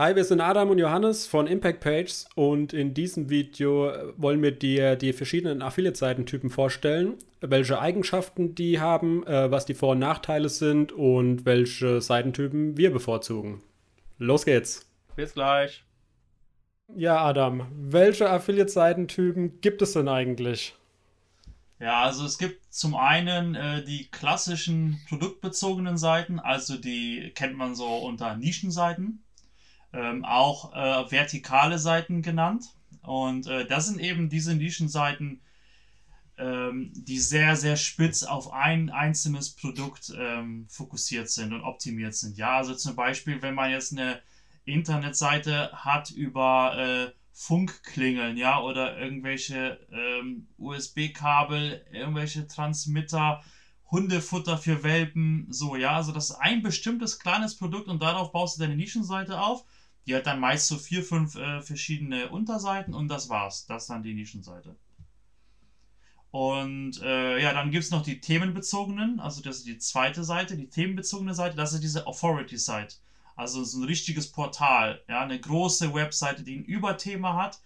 [0.00, 4.50] Hi, wir sind Adam und Johannes von Impact Pages und in diesem Video wollen wir
[4.50, 10.48] dir die verschiedenen Affiliate-Seitentypen vorstellen, welche Eigenschaften die haben, äh, was die Vor- und Nachteile
[10.48, 13.62] sind und welche Seitentypen wir bevorzugen.
[14.16, 14.90] Los geht's.
[15.16, 15.84] Bis gleich.
[16.96, 20.74] Ja, Adam, welche Affiliate-Seitentypen gibt es denn eigentlich?
[21.78, 27.74] Ja, also es gibt zum einen äh, die klassischen produktbezogenen Seiten, also die kennt man
[27.74, 29.22] so unter Nischenseiten
[29.92, 32.66] ähm, auch äh, vertikale Seiten genannt.
[33.02, 35.40] Und äh, das sind eben diese Nischenseiten,
[36.38, 42.36] ähm, die sehr, sehr spitz auf ein einzelnes Produkt ähm, fokussiert sind und optimiert sind.
[42.36, 44.20] Ja, also zum Beispiel, wenn man jetzt eine
[44.64, 53.42] Internetseite hat über äh, Funkklingeln, ja, oder irgendwelche ähm, USB-Kabel, irgendwelche Transmitter,
[53.90, 58.56] Hundefutter für Welpen, so, ja, also das ist ein bestimmtes kleines Produkt und darauf baust
[58.56, 59.64] du deine Nischenseite auf
[60.10, 63.66] die hat dann meist so vier, fünf äh, verschiedene Unterseiten und das war's.
[63.66, 64.74] Das ist dann die Nischenseite.
[66.32, 70.56] Und äh, ja, dann gibt es noch die themenbezogenen, also das ist die zweite Seite,
[70.56, 72.96] die themenbezogene Seite, das ist diese Authority-Site.
[73.36, 77.60] Also so ein richtiges Portal, ja, eine große Webseite, die ein Überthema hat.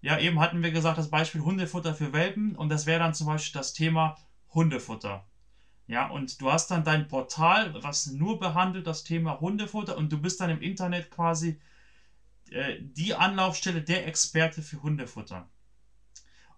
[0.00, 3.28] Ja, eben hatten wir gesagt, das Beispiel Hundefutter für Welpen und das wäre dann zum
[3.28, 4.16] Beispiel das Thema
[4.52, 5.24] Hundefutter.
[5.86, 10.20] Ja, und du hast dann dein Portal, was nur behandelt das Thema Hundefutter und du
[10.20, 11.60] bist dann im Internet quasi
[12.50, 15.50] äh, die Anlaufstelle der Experte für Hundefutter.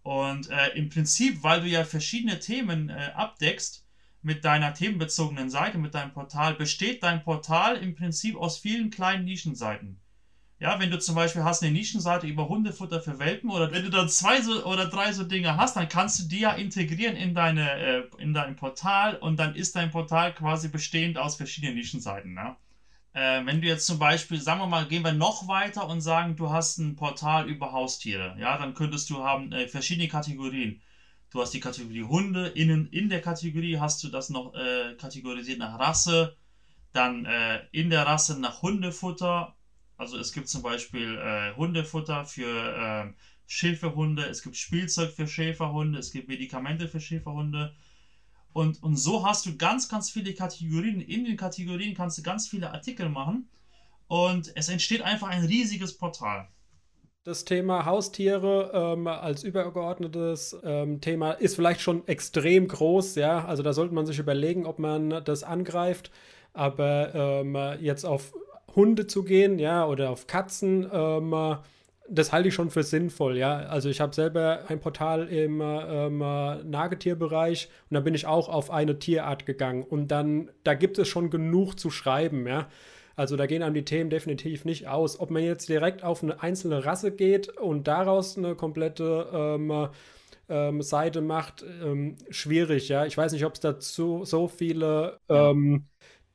[0.03, 3.85] Und äh, im Prinzip, weil du ja verschiedene Themen äh, abdeckst
[4.23, 9.25] mit deiner themenbezogenen Seite, mit deinem Portal, besteht dein Portal im Prinzip aus vielen kleinen
[9.25, 10.01] Nischenseiten.
[10.59, 13.91] Ja, wenn du zum Beispiel hast eine Nischenseite über Hundefutter für Welpen oder wenn du
[13.91, 17.35] dann zwei so, oder drei so Dinge hast, dann kannst du die ja integrieren in,
[17.35, 22.33] deine, äh, in dein Portal und dann ist dein Portal quasi bestehend aus verschiedenen Nischenseiten.
[22.33, 22.57] Ne?
[23.17, 26.37] Äh, wenn du jetzt zum Beispiel, sagen wir mal, gehen wir noch weiter und sagen,
[26.37, 30.83] du hast ein Portal über Haustiere, ja, dann könntest du haben äh, verschiedene Kategorien.
[31.31, 35.59] Du hast die Kategorie Hunde, innen in der Kategorie hast du das noch äh, kategorisiert
[35.59, 36.37] nach Rasse,
[36.93, 39.57] dann äh, in der Rasse nach Hundefutter.
[39.97, 43.15] Also es gibt zum Beispiel äh, Hundefutter für ähm,
[43.47, 47.75] Schäferhunde, es gibt Spielzeug für Schäferhunde, es gibt Medikamente für Schäferhunde
[48.57, 51.03] und, und so hast du ganz, ganz viele Kategorien.
[51.03, 53.51] In den Kategorien kannst du ganz viele Artikel machen.
[54.09, 56.49] Und es entsteht einfach ein riesiges Portal.
[57.25, 63.45] Das Thema Haustiere ähm, als übergeordnetes ähm, Thema ist vielleicht schon extrem groß, ja.
[63.45, 66.11] Also da sollte man sich überlegen, ob man das angreift.
[66.55, 68.33] Aber ähm, jetzt auf
[68.75, 71.59] Hunde zu gehen, ja, oder auf Katzen, ähm,
[72.09, 73.59] das halte ich schon für sinnvoll, ja.
[73.59, 78.71] Also ich habe selber ein Portal im ähm, Nagetierbereich und da bin ich auch auf
[78.71, 82.69] eine Tierart gegangen und dann, da gibt es schon genug zu schreiben, ja.
[83.17, 85.19] Also da gehen einem die Themen definitiv nicht aus.
[85.19, 89.89] Ob man jetzt direkt auf eine einzelne Rasse geht und daraus eine komplette ähm,
[90.49, 93.07] ähm, Seite macht, ähm, schwierig, ja.
[93.07, 95.87] Ich weiß nicht, ob es dazu so viele ähm,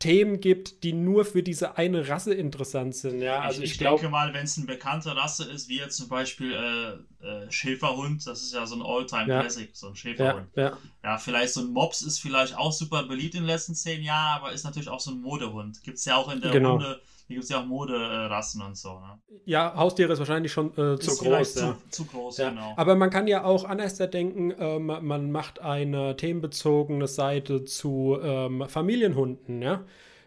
[0.01, 3.21] Themen gibt, die nur für diese eine Rasse interessant sind.
[3.21, 5.95] Ja, also ich, ich, ich denke mal, wenn es eine bekannte Rasse ist, wie jetzt
[5.95, 9.75] zum Beispiel äh, äh, Schäferhund, das ist ja so ein All-Time-Classic, ja.
[9.75, 10.47] so ein Schäferhund.
[10.55, 10.77] Ja, ja.
[11.03, 14.41] ja, vielleicht so ein Mops ist vielleicht auch super beliebt in den letzten zehn Jahren,
[14.41, 15.83] aber ist natürlich auch so ein Modehund.
[15.83, 16.73] Gibt es ja auch in der genau.
[16.73, 16.99] Hunde,
[17.31, 18.99] hier gibt es ja auch Moderassen und so.
[18.99, 19.19] Ne?
[19.45, 21.55] Ja, Haustiere ist wahrscheinlich schon äh, zu groß.
[21.55, 21.77] Ja.
[21.89, 22.49] Zu, zu, groß, ja.
[22.49, 22.73] genau.
[22.75, 28.65] Aber man kann ja auch anders denken, ähm, man macht eine themenbezogene Seite zu ähm,
[28.67, 29.85] Familienhunden, ja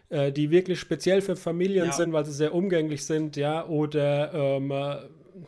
[0.09, 1.91] äh, die wirklich speziell für Familien ja.
[1.91, 4.97] sind, weil sie sehr umgänglich sind, ja, oder ähm, äh,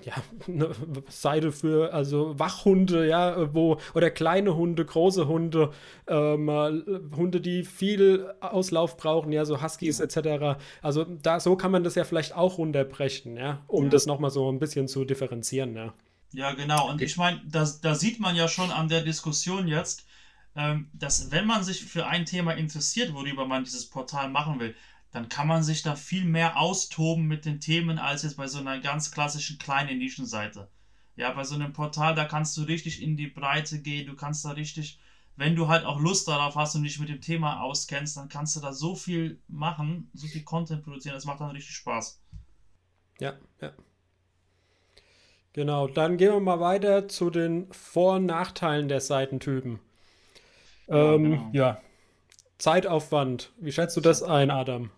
[0.03, 0.13] ja,
[0.47, 0.71] eine
[1.09, 5.71] Seite für also Wachhunde, ja, wo oder kleine Hunde, große Hunde,
[6.07, 6.49] ähm,
[7.15, 10.59] Hunde, die viel Auslauf brauchen, ja, so Huskies etc.
[10.81, 13.89] Also da so kann man das ja vielleicht auch runterbrechen, ja, um ja.
[13.89, 15.93] das nochmal so ein bisschen zu differenzieren, ja.
[16.33, 16.89] Ja, genau.
[16.89, 20.05] Und ich meine, da, da sieht man ja schon an der Diskussion jetzt,
[20.55, 24.75] ähm, dass wenn man sich für ein Thema interessiert, worüber man dieses Portal machen will,
[25.17, 28.59] dann kann man sich da viel mehr austoben mit den Themen als jetzt bei so
[28.59, 30.69] einer ganz klassischen kleinen Nischenseite.
[31.15, 34.45] Ja, bei so einem Portal, da kannst du richtig in die Breite gehen, du kannst
[34.45, 34.99] da richtig,
[35.35, 38.55] wenn du halt auch Lust darauf hast und dich mit dem Thema auskennst, dann kannst
[38.55, 42.21] du da so viel machen, so viel Content produzieren, das macht dann richtig Spaß.
[43.19, 43.73] Ja, ja.
[45.53, 49.79] Genau, dann gehen wir mal weiter zu den Vor- und Nachteilen der Seitentypen.
[50.87, 51.49] Ja, ähm, genau.
[51.53, 51.81] ja.
[52.59, 53.51] Zeitaufwand.
[53.57, 54.91] Wie schätzt du das ein, Adam?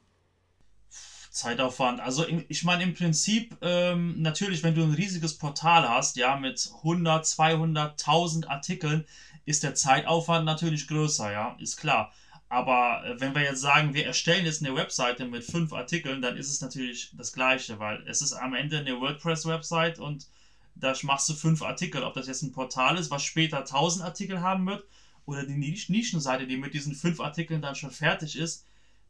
[1.39, 2.01] Zeitaufwand.
[2.01, 6.69] Also ich meine im Prinzip ähm, natürlich, wenn du ein riesiges Portal hast, ja, mit
[6.83, 9.05] 100, 200, 1000 Artikeln,
[9.45, 12.13] ist der Zeitaufwand natürlich größer, ja, ist klar.
[12.49, 16.35] Aber äh, wenn wir jetzt sagen, wir erstellen jetzt eine Webseite mit fünf Artikeln, dann
[16.35, 20.27] ist es natürlich das Gleiche, weil es ist am Ende eine WordPress-Website und
[20.75, 22.03] da machst du fünf Artikel.
[22.03, 24.83] Ob das jetzt ein Portal ist, was später 1000 Artikel haben wird,
[25.25, 28.65] oder die Nischenseite, die mit diesen fünf Artikeln dann schon fertig ist,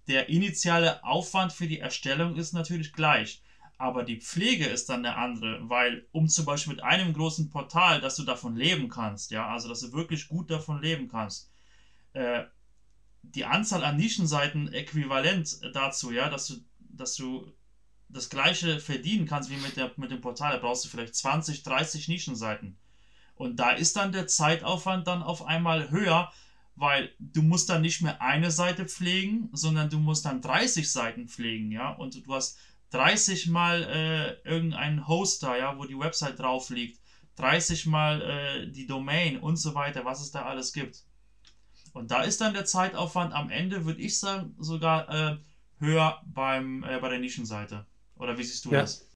[0.09, 3.41] der initiale Aufwand für die Erstellung ist natürlich gleich.
[3.77, 8.01] Aber die Pflege ist dann eine andere, weil um zum Beispiel mit einem großen Portal,
[8.01, 11.49] dass du davon leben kannst, ja, also dass du wirklich gut davon leben kannst,
[12.13, 12.43] äh,
[13.21, 17.53] die Anzahl an Nischenseiten äquivalent dazu, ja, dass du, dass du
[18.09, 20.53] das gleiche verdienen kannst wie mit, der, mit dem Portal.
[20.53, 22.77] Da brauchst du vielleicht 20, 30 Nischenseiten.
[23.35, 26.33] Und da ist dann der Zeitaufwand dann auf einmal höher,
[26.79, 31.27] weil du musst dann nicht mehr eine Seite pflegen, sondern du musst dann 30 Seiten
[31.27, 31.91] pflegen, ja.
[31.91, 32.57] Und du hast
[32.91, 36.99] 30 mal äh, irgendeinen Hoster, ja, wo die Website drauf liegt,
[37.35, 41.03] 30 mal äh, die Domain und so weiter, was es da alles gibt.
[41.93, 45.37] Und da ist dann der Zeitaufwand am Ende, würde ich sagen, sogar äh,
[45.79, 47.85] höher beim, äh, bei der Nischenseite.
[48.15, 48.81] Oder wie siehst du ja.
[48.81, 49.08] das?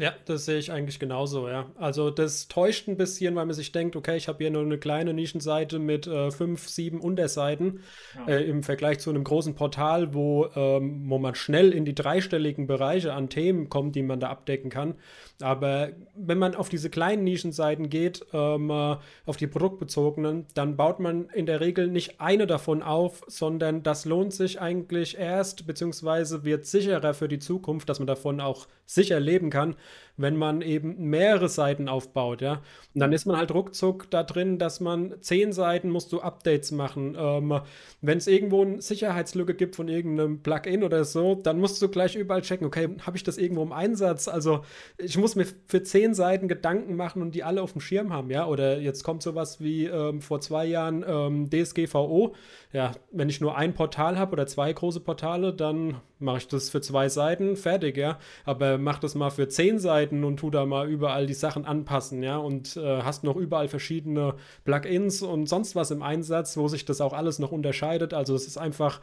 [0.00, 1.70] Ja, das sehe ich eigentlich genauso, ja.
[1.76, 4.78] Also das täuscht ein bisschen, weil man sich denkt, okay, ich habe hier nur eine
[4.78, 7.80] kleine Nischenseite mit äh, fünf, sieben Unterseiten
[8.16, 8.36] ja.
[8.36, 12.66] äh, im Vergleich zu einem großen Portal, wo, ähm, wo man schnell in die dreistelligen
[12.66, 14.94] Bereiche an Themen kommt, die man da abdecken kann.
[15.42, 18.96] Aber wenn man auf diese kleinen Nischenseiten geht, ähm, äh,
[19.26, 24.04] auf die produktbezogenen, dann baut man in der Regel nicht eine davon auf, sondern das
[24.04, 29.20] lohnt sich eigentlich erst, beziehungsweise wird sicherer für die Zukunft, dass man davon auch sicher
[29.20, 29.76] leben kann,
[30.20, 32.62] wenn man eben mehrere Seiten aufbaut, ja.
[32.94, 36.72] Und dann ist man halt ruckzuck da drin, dass man zehn Seiten musst du Updates
[36.72, 37.16] machen.
[37.18, 37.60] Ähm,
[38.00, 42.16] wenn es irgendwo eine Sicherheitslücke gibt von irgendeinem Plugin oder so, dann musst du gleich
[42.16, 44.28] überall checken, okay, habe ich das irgendwo im Einsatz?
[44.28, 44.62] Also
[44.98, 48.30] ich muss mir für zehn Seiten Gedanken machen und die alle auf dem Schirm haben,
[48.30, 48.46] ja.
[48.46, 52.34] Oder jetzt kommt sowas wie ähm, vor zwei Jahren ähm, DSGVO.
[52.72, 56.70] Ja, wenn ich nur ein Portal habe oder zwei große Portale, dann mache ich das
[56.70, 58.18] für zwei Seiten, fertig, ja.
[58.44, 62.22] Aber mach das mal für zehn Seiten und tu da mal überall die Sachen anpassen,
[62.22, 62.36] ja.
[62.36, 64.34] Und äh, hast noch überall verschiedene
[64.64, 68.14] Plugins und sonst was im Einsatz, wo sich das auch alles noch unterscheidet.
[68.14, 69.00] Also es ist einfach,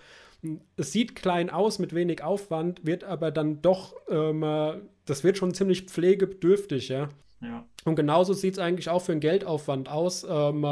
[0.76, 4.46] es sieht klein aus mit wenig Aufwand, wird aber dann doch, ähm,
[5.06, 7.10] das wird schon ziemlich pflegebedürftig, ja.
[7.42, 7.66] ja.
[7.86, 10.26] Und genauso sieht es eigentlich auch für einen Geldaufwand aus.
[10.30, 10.66] Ähm,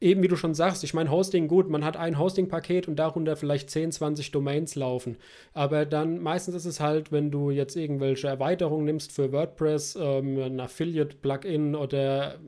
[0.00, 3.36] eben wie du schon sagst, ich meine, Hosting, gut, man hat ein Hosting-Paket und darunter
[3.36, 5.16] vielleicht 10, 20 Domains laufen.
[5.52, 10.38] Aber dann meistens ist es halt, wenn du jetzt irgendwelche Erweiterungen nimmst für WordPress, ähm,
[10.38, 12.38] ein Affiliate-Plugin oder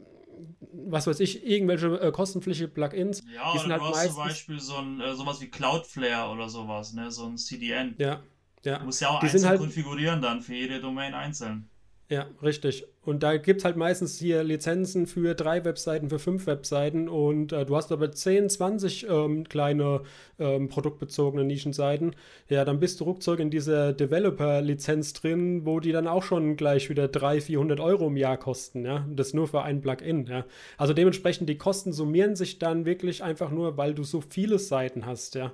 [0.72, 3.22] was weiß ich, irgendwelche äh, kostenpflichtige Plugins.
[3.34, 6.48] Ja, die sind halt du hast zum Beispiel so ein, äh, sowas wie Cloudflare oder
[6.48, 7.10] sowas, ne?
[7.10, 7.94] so ein CDN.
[7.98, 8.20] Ja,
[8.64, 8.78] ja.
[8.78, 11.68] Du musst ja auch die einzeln halt konfigurieren dann für jede Domain einzeln.
[12.10, 12.86] Ja, richtig.
[13.02, 17.52] Und da gibt es halt meistens hier Lizenzen für drei Webseiten, für fünf Webseiten und
[17.52, 20.00] äh, du hast aber 10, 20 ähm, kleine
[20.38, 22.16] ähm, produktbezogene Nischenseiten.
[22.48, 26.88] Ja, dann bist du ruckzuck in dieser Developer-Lizenz drin, wo die dann auch schon gleich
[26.88, 28.86] wieder 300, 400 Euro im Jahr kosten.
[28.86, 30.24] Ja, das nur für ein Plugin.
[30.26, 30.46] Ja,
[30.78, 35.04] also dementsprechend die Kosten summieren sich dann wirklich einfach nur, weil du so viele Seiten
[35.04, 35.34] hast.
[35.34, 35.52] Ja.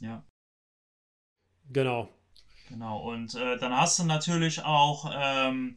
[0.00, 0.24] Ja.
[1.72, 2.08] Genau.
[2.68, 2.98] Genau.
[3.10, 5.76] Und äh, dann hast du natürlich auch ähm,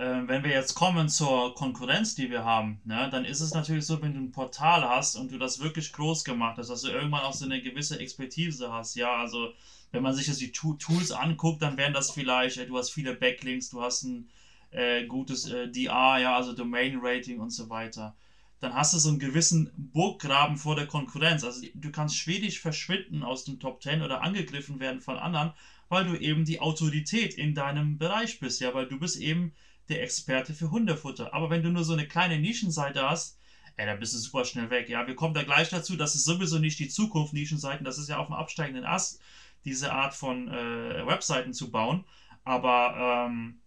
[0.00, 3.84] äh, wenn wir jetzt kommen zur Konkurrenz, die wir haben, ne, dann ist es natürlich
[3.84, 6.88] so, wenn du ein Portal hast und du das wirklich groß gemacht hast, dass du
[6.88, 9.52] irgendwann auch so eine gewisse Expertise hast, ja, also
[9.92, 13.14] wenn man sich jetzt die Tools anguckt, dann wären das vielleicht, äh, du hast viele
[13.14, 14.30] Backlinks, du hast ein
[14.70, 18.16] äh, gutes äh, DR, ja, also Domain Rating und so weiter.
[18.60, 21.44] Dann hast du so einen gewissen Burggraben vor der Konkurrenz.
[21.44, 25.52] Also du kannst schwedisch verschwinden aus dem Top 10 oder angegriffen werden von anderen,
[25.90, 29.52] weil du eben die Autorität in deinem Bereich bist, ja, weil du bist eben
[29.88, 31.34] der Experte für Hundefutter.
[31.34, 33.38] Aber wenn du nur so eine kleine Nischenseite hast,
[33.76, 34.88] ey, dann bist du super schnell weg.
[34.88, 35.96] Ja, wir kommen da gleich dazu.
[35.96, 37.84] Das ist sowieso nicht die Zukunft Nischenseiten.
[37.84, 39.20] Das ist ja auf dem absteigenden Ast,
[39.64, 42.04] diese Art von äh, Webseiten zu bauen.
[42.44, 43.60] Aber ähm,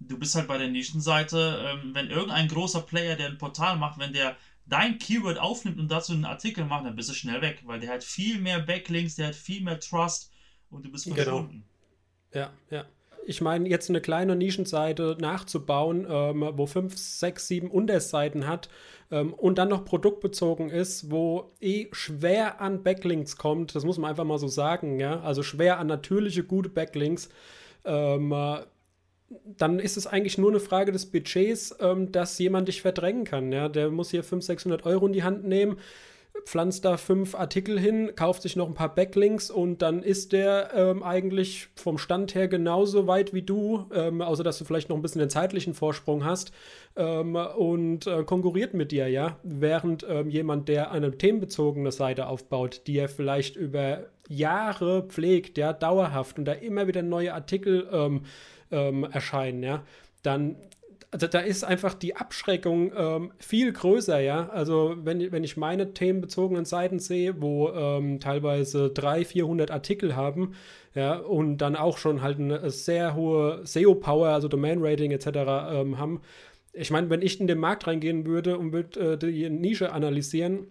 [0.00, 3.98] du bist halt bei der Nischenseite, ähm, wenn irgendein großer Player, der ein Portal macht,
[3.98, 7.62] wenn der dein Keyword aufnimmt und dazu einen Artikel macht, dann bist du schnell weg,
[7.64, 10.30] weil der hat viel mehr Backlinks, der hat viel mehr Trust
[10.70, 11.16] und du bist genau.
[11.16, 11.64] verschwunden.
[12.30, 12.46] Genau.
[12.46, 12.86] Ja, ja
[13.26, 18.68] ich meine, jetzt eine kleine Nischenseite nachzubauen, ähm, wo fünf, sechs, sieben Unterseiten hat
[19.10, 24.10] ähm, und dann noch produktbezogen ist, wo eh schwer an Backlinks kommt, das muss man
[24.10, 27.28] einfach mal so sagen, ja, also schwer an natürliche, gute Backlinks,
[27.84, 28.60] ähm, äh,
[29.44, 33.50] dann ist es eigentlich nur eine Frage des Budgets, ähm, dass jemand dich verdrängen kann,
[33.50, 35.78] ja, der muss hier 500, 600 Euro in die Hand nehmen,
[36.44, 40.70] pflanzt da fünf Artikel hin, kauft sich noch ein paar Backlinks und dann ist der
[40.74, 44.96] ähm, eigentlich vom Stand her genauso weit wie du, ähm, außer dass du vielleicht noch
[44.96, 46.52] ein bisschen den zeitlichen Vorsprung hast
[46.96, 49.38] ähm, und äh, konkurriert mit dir, ja.
[49.42, 55.72] Während ähm, jemand, der eine themenbezogene Seite aufbaut, die er vielleicht über Jahre pflegt, ja,
[55.72, 58.22] dauerhaft und da immer wieder neue Artikel ähm,
[58.70, 59.82] ähm, erscheinen, ja,
[60.22, 60.56] dann
[61.10, 64.48] also da ist einfach die Abschreckung ähm, viel größer, ja.
[64.48, 70.54] Also wenn, wenn ich meine themenbezogenen Seiten sehe, wo ähm, teilweise 300, 400 Artikel haben,
[70.94, 75.26] ja, und dann auch schon halt eine sehr hohe SEO-Power, also Domain-Rating etc.
[75.26, 76.20] Ähm, haben.
[76.72, 80.66] Ich meine, wenn ich in den Markt reingehen würde und würde äh, die Nische analysieren,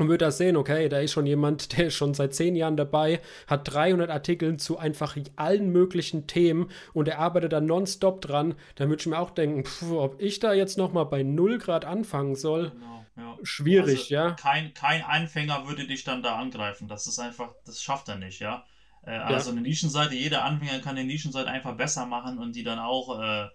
[0.00, 2.76] und würde da sehen, okay, da ist schon jemand, der ist schon seit zehn Jahren
[2.76, 8.54] dabei, hat 300 Artikel zu einfach allen möglichen Themen und er arbeitet da nonstop dran,
[8.76, 11.84] dann würde ich mir auch denken, pf, ob ich da jetzt nochmal bei 0 Grad
[11.84, 13.36] anfangen soll, genau, ja.
[13.42, 14.30] schwierig, also ja.
[14.32, 18.40] Kein, kein Anfänger würde dich dann da angreifen, das ist einfach, das schafft er nicht,
[18.40, 18.64] ja.
[19.02, 19.56] Äh, also ja.
[19.56, 23.48] eine Nischenseite, jeder Anfänger kann eine Nischenseite einfach besser machen und die dann auch äh,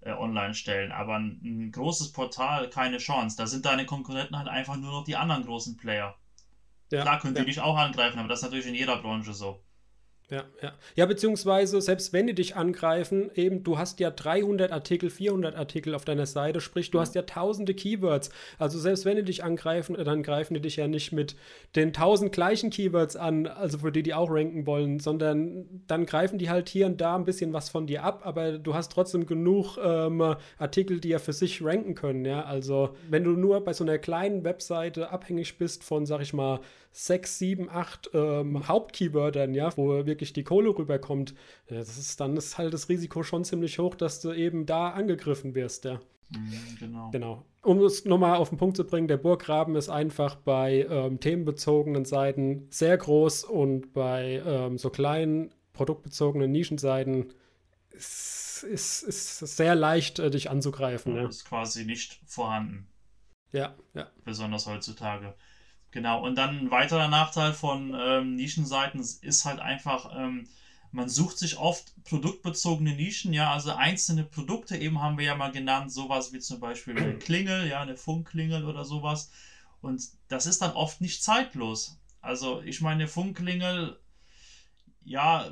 [0.00, 0.92] äh, online stellen.
[0.92, 3.36] Aber ein, ein, großes Portal, keine Chance.
[3.36, 6.16] Da sind deine Konkurrenten halt einfach nur noch die anderen großen Player.
[6.90, 7.42] Ja, Klar können ja.
[7.42, 9.62] die dich auch angreifen, aber das ist natürlich in jeder Branche so.
[10.30, 10.74] Ja, ja.
[10.94, 15.94] Ja, beziehungsweise, selbst wenn die dich angreifen, eben, du hast ja 300 Artikel, 400 Artikel
[15.94, 18.28] auf deiner Seite, sprich, du hast ja tausende Keywords.
[18.58, 21.34] Also, selbst wenn die dich angreifen, dann greifen die dich ja nicht mit
[21.76, 26.36] den tausend gleichen Keywords an, also für die, die auch ranken wollen, sondern dann greifen
[26.36, 29.24] die halt hier und da ein bisschen was von dir ab, aber du hast trotzdem
[29.24, 32.44] genug ähm, Artikel, die ja für sich ranken können, ja.
[32.44, 36.60] Also, wenn du nur bei so einer kleinen Webseite abhängig bist von, sag ich mal,
[36.98, 41.32] sechs, sieben, acht ähm, Hauptkeywörtern, ja, wo wirklich die Kohle rüberkommt,
[41.70, 44.90] ja, das ist, dann ist halt das Risiko schon ziemlich hoch, dass du eben da
[44.90, 46.00] angegriffen wirst, ja.
[46.30, 47.10] Mhm, genau.
[47.10, 47.44] genau.
[47.62, 52.04] Um es nochmal auf den Punkt zu bringen, der Burggraben ist einfach bei ähm, themenbezogenen
[52.04, 57.32] Seiten sehr groß und bei ähm, so kleinen produktbezogenen Nischenseiten
[57.90, 61.14] ist, ist, ist sehr leicht, äh, dich anzugreifen.
[61.14, 61.28] Ja, ja.
[61.28, 62.88] Ist quasi nicht vorhanden.
[63.52, 64.10] Ja, ja.
[64.24, 65.34] Besonders heutzutage.
[65.90, 70.46] Genau, und dann ein weiterer Nachteil von ähm, Nischenseiten ist halt einfach, ähm,
[70.92, 75.52] man sucht sich oft produktbezogene Nischen, ja, also einzelne Produkte, eben haben wir ja mal
[75.52, 79.30] genannt, sowas wie zum Beispiel eine Klingel, ja, eine Funkklingel oder sowas.
[79.80, 81.98] Und das ist dann oft nicht zeitlos.
[82.20, 83.98] Also ich meine, Funkklingel,
[85.04, 85.50] ja,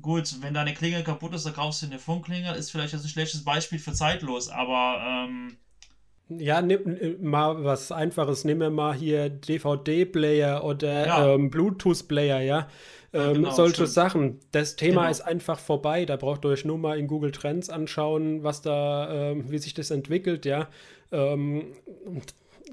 [0.00, 3.10] gut, wenn deine Klingel kaputt ist, dann kaufst du eine Funkklingel, ist vielleicht jetzt ein
[3.10, 5.56] schlechtes Beispiel für zeitlos, aber ähm,
[6.38, 8.44] ja, nimm mal was Einfaches.
[8.44, 11.34] Nimm mir mal hier DVD-Player oder ja.
[11.34, 12.68] ähm, Bluetooth-Player, ja.
[13.12, 13.88] Ähm, genau, solche stimmt.
[13.90, 14.40] Sachen.
[14.52, 15.10] Das Thema genau.
[15.10, 16.04] ist einfach vorbei.
[16.04, 19.74] Da braucht ihr euch nur mal in Google Trends anschauen, was da, ähm, wie sich
[19.74, 20.68] das entwickelt, ja.
[21.10, 21.72] Ähm,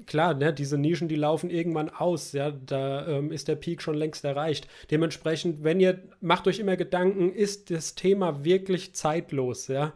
[0.06, 3.96] klar, ne, diese Nischen, die laufen irgendwann aus, ja, da ähm, ist der Peak schon
[3.96, 4.68] längst erreicht.
[4.90, 9.92] Dementsprechend, wenn ihr, macht euch immer Gedanken, ist das Thema wirklich zeitlos, ja.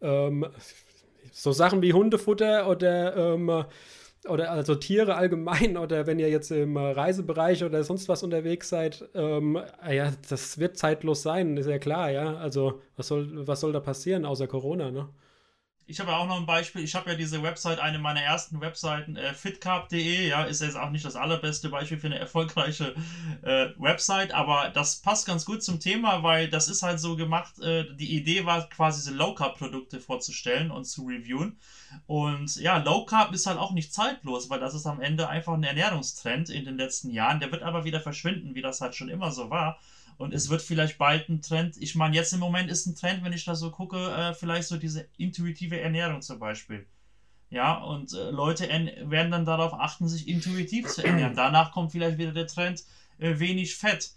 [0.00, 0.46] Ähm,
[1.32, 3.64] so Sachen wie Hundefutter oder, ähm,
[4.28, 9.08] oder also Tiere allgemein oder wenn ihr jetzt im Reisebereich oder sonst was unterwegs seid,
[9.14, 9.58] ähm,
[9.90, 12.36] ja, das wird zeitlos sein, ist ja klar, ja.
[12.36, 15.08] Also was soll, was soll da passieren außer Corona, ne?
[15.92, 16.82] Ich habe ja auch noch ein Beispiel.
[16.82, 20.88] Ich habe ja diese Website, eine meiner ersten Webseiten, äh, fitcarb.de, ja, ist jetzt auch
[20.88, 22.94] nicht das allerbeste Beispiel für eine erfolgreiche
[23.42, 27.58] äh, Website, aber das passt ganz gut zum Thema, weil das ist halt so gemacht,
[27.60, 31.58] äh, die Idee war quasi diese Low Carb Produkte vorzustellen und zu reviewen.
[32.06, 35.52] Und ja, Low Carb ist halt auch nicht zeitlos, weil das ist am Ende einfach
[35.52, 37.38] ein Ernährungstrend in den letzten Jahren.
[37.38, 39.78] Der wird aber wieder verschwinden, wie das halt schon immer so war.
[40.18, 43.24] Und es wird vielleicht bald ein Trend, ich meine, jetzt im Moment ist ein Trend,
[43.24, 46.86] wenn ich da so gucke, äh, vielleicht so diese intuitive Ernährung zum Beispiel.
[47.50, 51.36] Ja, und äh, Leute werden dann darauf achten, sich intuitiv zu ernähren.
[51.36, 52.82] Danach kommt vielleicht wieder der Trend,
[53.18, 54.12] äh, wenig Fett.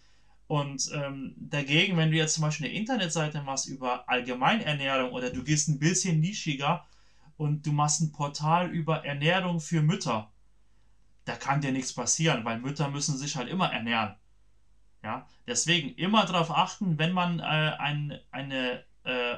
[0.48, 5.44] Und ähm, dagegen, wenn du jetzt zum Beispiel eine Internetseite machst über Allgemeinernährung oder du
[5.44, 6.86] gehst ein bisschen nischiger
[7.36, 10.32] und du machst ein Portal über Ernährung für Mütter,
[11.26, 14.16] da kann dir nichts passieren, weil Mütter müssen sich halt immer ernähren.
[15.04, 19.38] Ja, deswegen immer darauf achten, wenn man äh, ein, eine äh,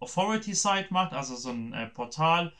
[0.00, 2.52] Authority-Site macht, also so ein äh, Portal,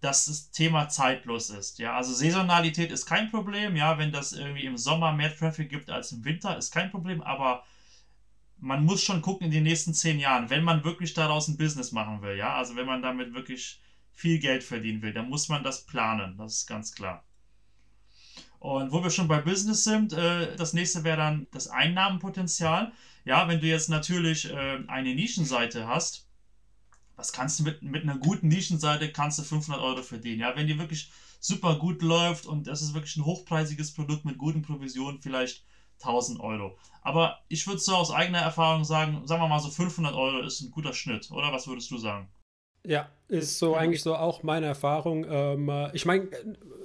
[0.00, 1.78] dass das Thema zeitlos ist.
[1.78, 3.76] Ja, also Saisonalität ist kein Problem.
[3.76, 7.22] Ja, wenn das irgendwie im Sommer mehr Traffic gibt als im Winter, ist kein Problem.
[7.22, 7.64] Aber
[8.58, 11.92] man muss schon gucken in den nächsten zehn Jahren, wenn man wirklich daraus ein Business
[11.92, 12.36] machen will.
[12.36, 13.80] Ja, also wenn man damit wirklich
[14.12, 16.36] viel Geld verdienen will, dann muss man das planen.
[16.38, 17.24] Das ist ganz klar.
[18.60, 22.92] Und wo wir schon bei Business sind, äh, das nächste wäre dann das Einnahmenpotenzial.
[23.24, 26.26] Ja, wenn du jetzt natürlich äh, eine Nischenseite hast,
[27.16, 30.40] Was kannst du mit, mit einer guten Nischenseite, kannst du 500 Euro verdienen.
[30.40, 34.38] Ja, wenn die wirklich super gut läuft und das ist wirklich ein hochpreisiges Produkt mit
[34.38, 35.64] guten Provisionen, vielleicht
[36.00, 36.78] 1000 Euro.
[37.02, 40.60] Aber ich würde so aus eigener Erfahrung sagen, sagen wir mal so 500 Euro ist
[40.60, 41.52] ein guter Schnitt, oder?
[41.52, 42.28] Was würdest du sagen?
[42.86, 45.26] Ja, ist so eigentlich so auch meine Erfahrung.
[45.28, 46.28] Ähm, äh, ich meine,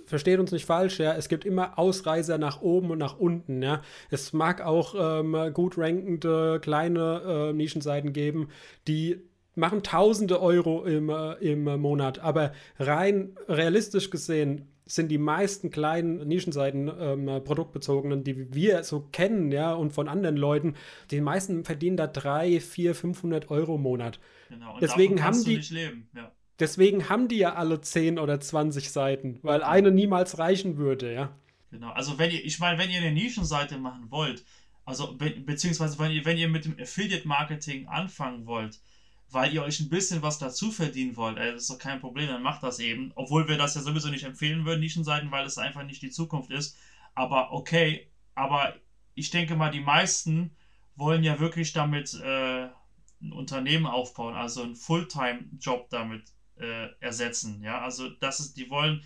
[0.05, 3.81] versteht uns nicht falsch, ja, es gibt immer Ausreißer nach oben und nach unten, ja.
[4.09, 8.49] Es mag auch ähm, gut rankende kleine äh, Nischenseiten geben,
[8.87, 9.21] die
[9.55, 16.27] machen tausende Euro im, äh, im Monat, aber rein realistisch gesehen sind die meisten kleinen
[16.27, 20.75] Nischenseiten ähm, produktbezogenen, die wir so kennen, ja, und von anderen Leuten,
[21.11, 24.19] die meisten verdienen da 3, 4, 500 Euro im Monat.
[24.49, 25.59] Genau, und deswegen haben die,
[26.15, 26.31] ja.
[26.59, 31.35] Deswegen haben die ja alle 10 oder 20 Seiten, weil eine niemals reichen würde, ja.
[31.71, 34.45] Genau, also wenn ihr, ich meine, wenn ihr eine Nischenseite machen wollt,
[34.85, 38.79] also be beziehungsweise wenn ihr, wenn ihr mit dem Affiliate-Marketing anfangen wollt,
[39.29, 42.27] weil ihr euch ein bisschen was dazu verdienen wollt, ey, das ist doch kein Problem,
[42.27, 43.11] dann macht das eben.
[43.15, 46.51] Obwohl wir das ja sowieso nicht empfehlen würden, Nischenseiten, weil es einfach nicht die Zukunft
[46.51, 46.77] ist.
[47.15, 48.75] Aber okay, aber
[49.15, 50.51] ich denke mal, die meisten
[50.95, 52.67] wollen ja wirklich damit äh,
[53.21, 56.23] ein Unternehmen aufbauen, also einen Fulltime-Job damit
[56.57, 57.61] äh, ersetzen.
[57.63, 59.03] Ja, also das ist, die wollen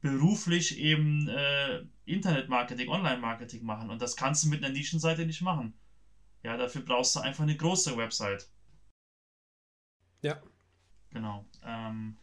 [0.00, 5.74] beruflich eben äh, Internetmarketing, Online-Marketing machen und das kannst du mit einer Nischenseite nicht machen.
[6.42, 8.48] Ja, dafür brauchst du einfach eine große Website.
[10.22, 10.40] Ja.
[11.10, 11.44] Genau.
[11.64, 12.16] Ähm,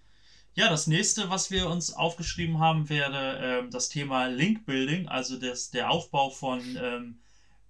[0.53, 5.70] ja, das nächste, was wir uns aufgeschrieben haben, wäre ähm, das Thema Link-Building, also das,
[5.70, 7.20] der Aufbau von ähm,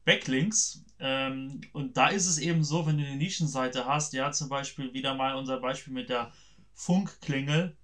[0.06, 0.86] Backlinks.
[1.00, 4.94] Ähm, und da ist es eben so, wenn du eine Nischenseite hast, ja, zum Beispiel
[4.94, 6.32] wieder mal unser Beispiel mit der
[6.74, 7.76] Funkklingel,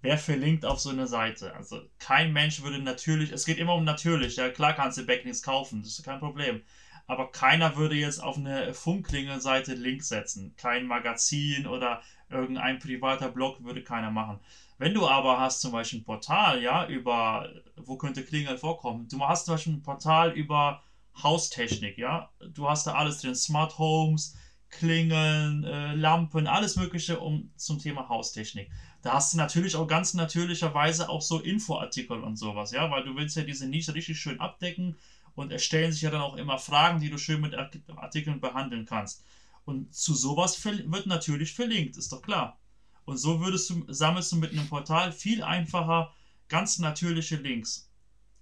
[0.00, 1.54] wer verlinkt auf so eine Seite?
[1.54, 5.42] Also kein Mensch würde natürlich, es geht immer um natürlich, ja, klar kannst du Backlinks
[5.42, 6.62] kaufen, das ist kein Problem
[7.06, 10.54] aber keiner würde jetzt auf eine Funkklingelseite Link setzen.
[10.56, 14.40] Kein Magazin oder irgendein privater Blog würde keiner machen.
[14.78, 19.08] Wenn du aber hast zum Beispiel ein Portal, ja, über, wo könnte Klingel vorkommen?
[19.08, 20.82] Du hast zum Beispiel ein Portal über
[21.22, 22.30] Haustechnik, ja.
[22.54, 24.36] Du hast da alles drin, Smart Homes,
[24.70, 28.70] Klingeln, äh, Lampen, alles Mögliche um, zum Thema Haustechnik.
[29.02, 33.14] Da hast du natürlich auch ganz natürlicherweise auch so Infoartikel und sowas, ja, weil du
[33.14, 34.96] willst ja diese Nische richtig schön abdecken
[35.34, 39.24] und erstellen sich ja dann auch immer Fragen, die du schön mit Artikeln behandeln kannst.
[39.64, 42.58] Und zu sowas wird natürlich verlinkt, ist doch klar.
[43.04, 46.12] Und so würdest du, sammelst du mit einem Portal viel einfacher
[46.48, 47.90] ganz natürliche Links.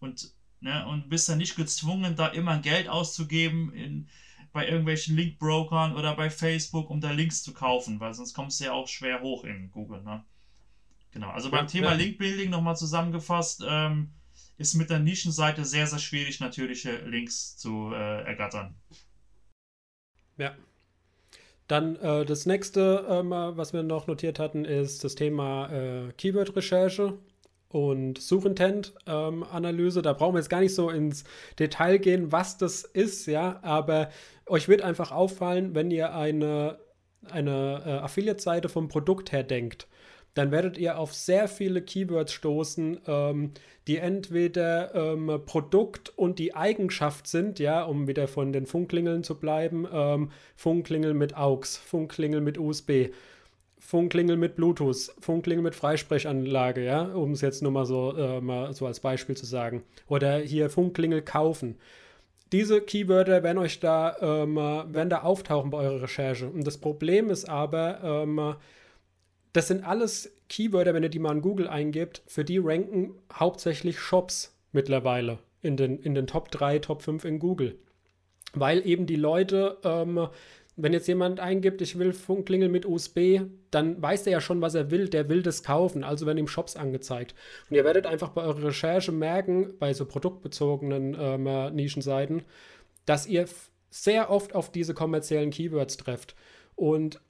[0.00, 4.08] Und, ne, und bist dann nicht gezwungen, da immer Geld auszugeben in,
[4.52, 8.64] bei irgendwelchen Linkbrokern oder bei Facebook, um da Links zu kaufen, weil sonst kommst du
[8.64, 10.02] ja auch schwer hoch in Google.
[10.02, 10.24] Ne?
[11.12, 11.94] Genau, also beim ja, Thema ja.
[11.94, 14.12] Linkbuilding nochmal zusammengefasst, ähm,
[14.60, 18.74] ist mit der Nischenseite sehr, sehr schwierig, natürliche Links zu äh, ergattern.
[20.36, 20.54] Ja.
[21.66, 27.18] Dann äh, das nächste, ähm, was wir noch notiert hatten, ist das Thema äh, Keyword-Recherche
[27.68, 30.00] und Suchintent-Analyse.
[30.00, 31.24] Ähm, da brauchen wir jetzt gar nicht so ins
[31.58, 34.10] Detail gehen, was das ist, ja, aber
[34.44, 36.80] euch wird einfach auffallen, wenn ihr eine,
[37.30, 39.88] eine äh, Affiliate-Seite vom Produkt her denkt
[40.34, 43.52] dann werdet ihr auf sehr viele Keywords stoßen, ähm,
[43.86, 49.38] die entweder ähm, Produkt und die Eigenschaft sind, ja, um wieder von den Funkklingeln zu
[49.38, 53.10] bleiben, ähm, Funkklingel mit AUX, Funkklingel mit USB,
[53.78, 58.72] Funkklingel mit Bluetooth, Funkklingel mit Freisprechanlage, ja, um es jetzt nur mal so, äh, mal
[58.72, 59.82] so als Beispiel zu sagen.
[60.06, 61.76] Oder hier Funkklingel kaufen.
[62.52, 66.48] Diese Keywörter werden euch da, ähm, werden da auftauchen bei eurer Recherche.
[66.48, 68.54] Und das Problem ist aber, ähm,
[69.52, 73.98] das sind alles Keywörter, wenn ihr die mal in Google eingibt, für die ranken hauptsächlich
[73.98, 77.78] Shops mittlerweile in den, in den Top 3, Top 5 in Google.
[78.52, 80.28] Weil eben die Leute, ähm,
[80.76, 84.74] wenn jetzt jemand eingibt, ich will Funkklingel mit USB, dann weiß der ja schon, was
[84.74, 85.08] er will.
[85.08, 86.04] Der will das kaufen.
[86.04, 87.34] Also werden ihm Shops angezeigt.
[87.68, 92.42] Und ihr werdet einfach bei eurer Recherche merken, bei so produktbezogenen ähm, Nischenseiten,
[93.04, 93.46] dass ihr
[93.90, 96.34] sehr oft auf diese kommerziellen Keywords trefft.
[96.76, 97.20] Und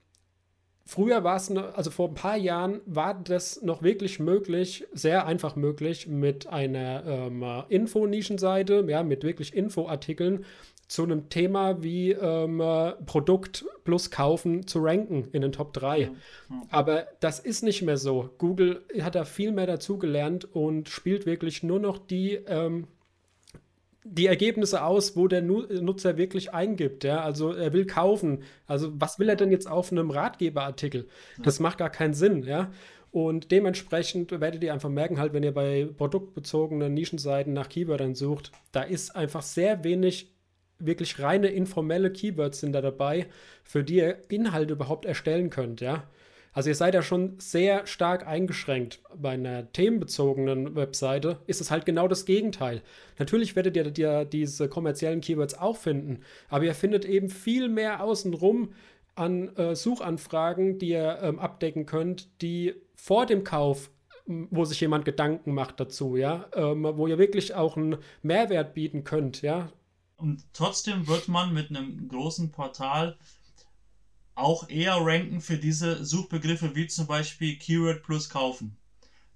[0.85, 5.55] Früher war es, also vor ein paar Jahren war das noch wirklich möglich, sehr einfach
[5.55, 10.45] möglich, mit einer ähm, Info-Nischenseite, ja, mit wirklich Infoartikeln
[10.91, 12.61] zu einem Thema wie ähm,
[13.07, 16.01] Produkt plus Kaufen zu ranken in den Top 3.
[16.01, 16.13] Ja, ja.
[16.71, 18.31] Aber das ist nicht mehr so.
[18.39, 22.89] Google hat da viel mehr dazugelernt und spielt wirklich nur noch die ähm,
[24.11, 27.05] die Ergebnisse aus, wo der Nutzer wirklich eingibt.
[27.05, 27.23] Ja?
[27.23, 28.43] Also er will kaufen.
[28.67, 31.09] Also was will er denn jetzt auf einem Ratgeberartikel?
[31.43, 32.43] Das macht gar keinen Sinn.
[32.43, 32.71] Ja?
[33.13, 38.53] Und dementsprechend werdet ihr einfach merken, halt, wenn ihr bei produktbezogenen Nischenseiten nach Keywörtern sucht,
[38.73, 40.35] da ist einfach sehr wenig
[40.81, 43.27] wirklich reine informelle Keywords sind da dabei,
[43.63, 46.05] für die ihr Inhalte überhaupt erstellen könnt, ja.
[46.53, 49.01] Also ihr seid ja schon sehr stark eingeschränkt.
[49.17, 52.83] Bei einer themenbezogenen Webseite ist es halt genau das Gegenteil.
[53.19, 58.03] Natürlich werdet ihr, ihr diese kommerziellen Keywords auch finden, aber ihr findet eben viel mehr
[58.03, 58.73] außenrum
[59.15, 63.91] an äh, Suchanfragen, die ihr ähm, abdecken könnt, die vor dem Kauf
[64.27, 69.03] wo sich jemand Gedanken macht dazu, ja, ähm, wo ihr wirklich auch einen Mehrwert bieten
[69.03, 69.73] könnt, ja.
[70.17, 73.17] Und trotzdem wird man mit einem großen Portal
[74.41, 78.77] auch eher ranken für diese Suchbegriffe wie zum Beispiel Keyword plus kaufen.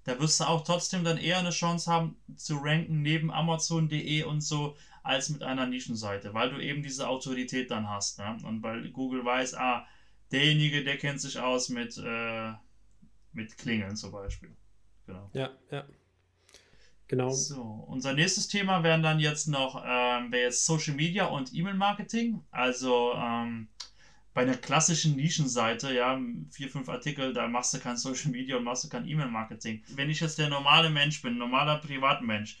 [0.03, 4.41] Da wirst du auch trotzdem dann eher eine Chance haben zu ranken neben Amazon.de und
[4.41, 8.19] so als mit einer Nischenseite, weil du eben diese Autorität dann hast.
[8.19, 8.37] Ne?
[8.43, 9.85] Und weil Google weiß, ah,
[10.31, 12.53] derjenige, der kennt sich aus mit, äh,
[13.33, 14.55] mit Klingeln zum Beispiel.
[15.05, 15.29] Genau.
[15.33, 15.85] Ja, ja.
[17.07, 17.29] Genau.
[17.29, 22.43] So, unser nächstes Thema wären dann jetzt noch, ähm, wäre jetzt Social Media und E-Mail-Marketing.
[22.49, 23.67] Also ähm,
[24.35, 26.19] bei einer klassischen Nischenseite, ja,
[26.51, 29.81] vier, fünf Artikel, da machst du kein Social Media und machst du kein E-Mail-Marketing.
[29.95, 32.59] Wenn ich jetzt der normale Mensch bin, normaler Privatmensch,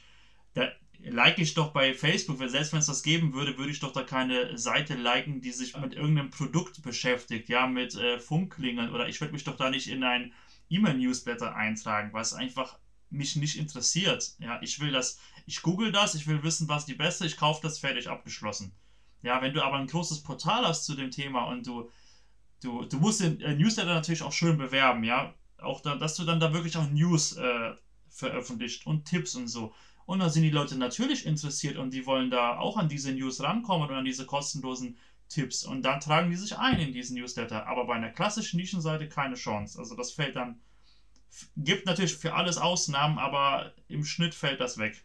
[0.53, 0.71] da
[1.03, 3.91] like ich doch bei Facebook, weil selbst wenn es das geben würde, würde ich doch
[3.91, 9.09] da keine Seite liken, die sich mit irgendeinem Produkt beschäftigt, ja, mit äh, Funkklingeln oder
[9.09, 10.31] ich würde mich doch da nicht in ein
[10.69, 14.35] E-Mail-Newsletter eintragen, weil es einfach mich nicht interessiert.
[14.39, 17.59] Ja, ich will das, ich google das, ich will wissen, was die beste, ich kaufe
[17.61, 18.71] das fertig abgeschlossen.
[19.25, 21.89] Ja, wenn du aber ein großes Portal hast zu dem Thema und du,
[22.61, 25.33] du, du musst den äh, Newsletter natürlich auch schön bewerben, ja.
[25.57, 27.73] Auch da, dass du dann da wirklich auch News äh,
[28.09, 29.73] veröffentlicht und Tipps und so.
[30.05, 33.41] Und dann sind die Leute natürlich interessiert und die wollen da auch an diese News
[33.41, 35.63] rankommen und an diese kostenlosen Tipps.
[35.63, 37.65] Und dann tragen die sich ein in diesen Newsletter.
[37.65, 39.79] Aber bei einer klassischen Nischenseite keine Chance.
[39.79, 40.59] Also das fällt dann.
[41.57, 45.03] Gibt natürlich für alles Ausnahmen, aber im Schnitt fällt das weg.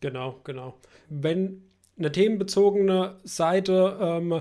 [0.00, 0.78] Genau, genau.
[1.08, 1.67] Wenn
[1.98, 4.40] eine themenbezogene Seite, ähm,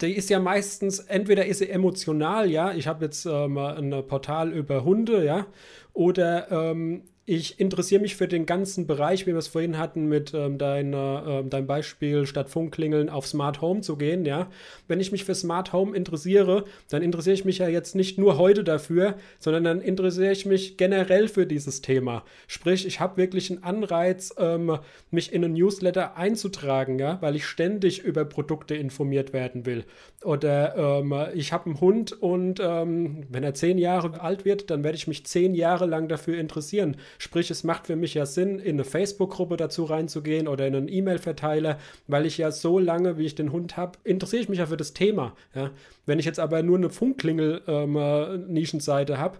[0.00, 4.52] die ist ja meistens, entweder ist sie emotional, ja, ich habe jetzt ähm, ein Portal
[4.52, 5.46] über Hunde, ja,
[5.92, 10.34] oder ähm, ich interessiere mich für den ganzen Bereich, wie wir es vorhin hatten, mit
[10.34, 14.48] ähm, deiner, äh, deinem Beispiel, statt Funkklingeln auf Smart Home zu gehen, ja.
[14.88, 18.36] Wenn ich mich für Smart Home interessiere, dann interessiere ich mich ja jetzt nicht nur
[18.36, 22.24] heute dafür, sondern dann interessiere ich mich generell für dieses Thema.
[22.46, 24.78] Sprich, ich habe wirklich einen Anreiz, ähm,
[25.10, 29.84] mich in einen Newsletter einzutragen, ja, weil ich ständig über Produkte informiert werden will.
[30.22, 34.84] Oder ähm, ich habe einen Hund und ähm, wenn er zehn Jahre alt wird, dann
[34.84, 38.58] werde ich mich zehn Jahre lang dafür interessieren Sprich, es macht für mich ja Sinn,
[38.58, 43.26] in eine Facebook-Gruppe dazu reinzugehen oder in einen E-Mail-Verteiler, weil ich ja so lange, wie
[43.26, 45.34] ich den Hund habe, interessiere ich mich ja für das Thema.
[45.54, 45.70] Ja?
[46.06, 49.38] Wenn ich jetzt aber nur eine Funkklingel-Nischenseite ähm, habe,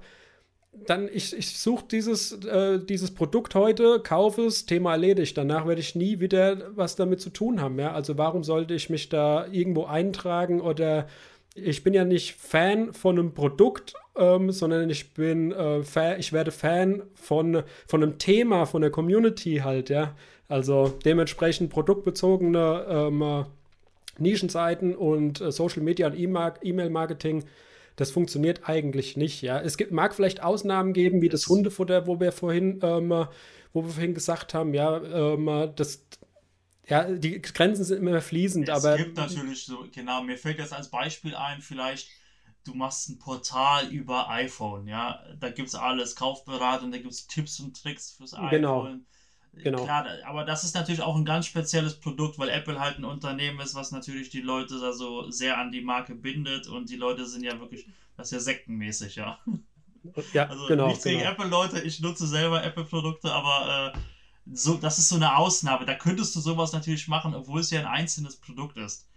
[0.86, 5.38] dann ich, ich suche dieses, äh, dieses Produkt heute, kaufe es, Thema erledigt.
[5.38, 7.78] Danach werde ich nie wieder was damit zu tun haben.
[7.78, 7.92] Ja?
[7.92, 11.06] Also warum sollte ich mich da irgendwo eintragen oder
[11.54, 16.32] ich bin ja nicht Fan von einem Produkt, ähm, sondern ich bin äh, Fan, ich
[16.32, 20.14] werde Fan von, von einem Thema, von der Community halt, ja.
[20.48, 23.46] Also dementsprechend produktbezogene ähm,
[24.18, 27.44] Nischenseiten und äh, Social Media und E-Mail-Marketing,
[27.96, 29.60] das funktioniert eigentlich nicht, ja.
[29.60, 33.10] Es gibt, mag vielleicht Ausnahmen geben, wie das Hundefutter, wo wir vorhin, ähm,
[33.72, 36.04] wo wir vorhin gesagt haben, ja, ähm, das,
[36.86, 38.98] ja, die Grenzen sind immer fließend, es aber.
[38.98, 42.08] Es gibt natürlich so, genau, mir fällt jetzt als Beispiel ein, vielleicht,
[42.64, 47.26] du machst ein Portal über iPhone, ja, da gibt es alles, Kaufberatung, da gibt es
[47.26, 48.82] Tipps und Tricks fürs genau.
[48.82, 49.06] iPhone.
[49.56, 49.84] Genau.
[49.84, 53.60] Klar, aber das ist natürlich auch ein ganz spezielles Produkt, weil Apple halt ein Unternehmen
[53.60, 57.24] ist, was natürlich die Leute da so sehr an die Marke bindet und die Leute
[57.24, 59.38] sind ja wirklich, das ist ja sektenmäßig, ja.
[60.32, 60.88] Ja, also genau.
[60.88, 61.18] Nichts genau.
[61.18, 63.98] gegen Apple-Leute, ich nutze selber Apple-Produkte, aber äh,
[64.52, 65.86] so, das ist so eine Ausnahme.
[65.86, 69.08] Da könntest du sowas natürlich machen, obwohl es ja ein einzelnes Produkt ist.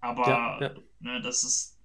[0.00, 0.74] Aber ja, ja.
[1.00, 1.76] Ne, das ist.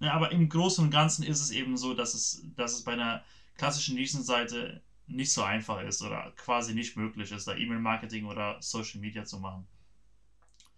[0.00, 2.92] Ne, aber im Großen und Ganzen ist es eben so, dass es, dass es bei
[2.92, 3.24] einer
[3.56, 9.00] klassischen Nischenseite nicht so einfach ist oder quasi nicht möglich ist, da E-Mail-Marketing oder Social
[9.00, 9.66] Media zu machen.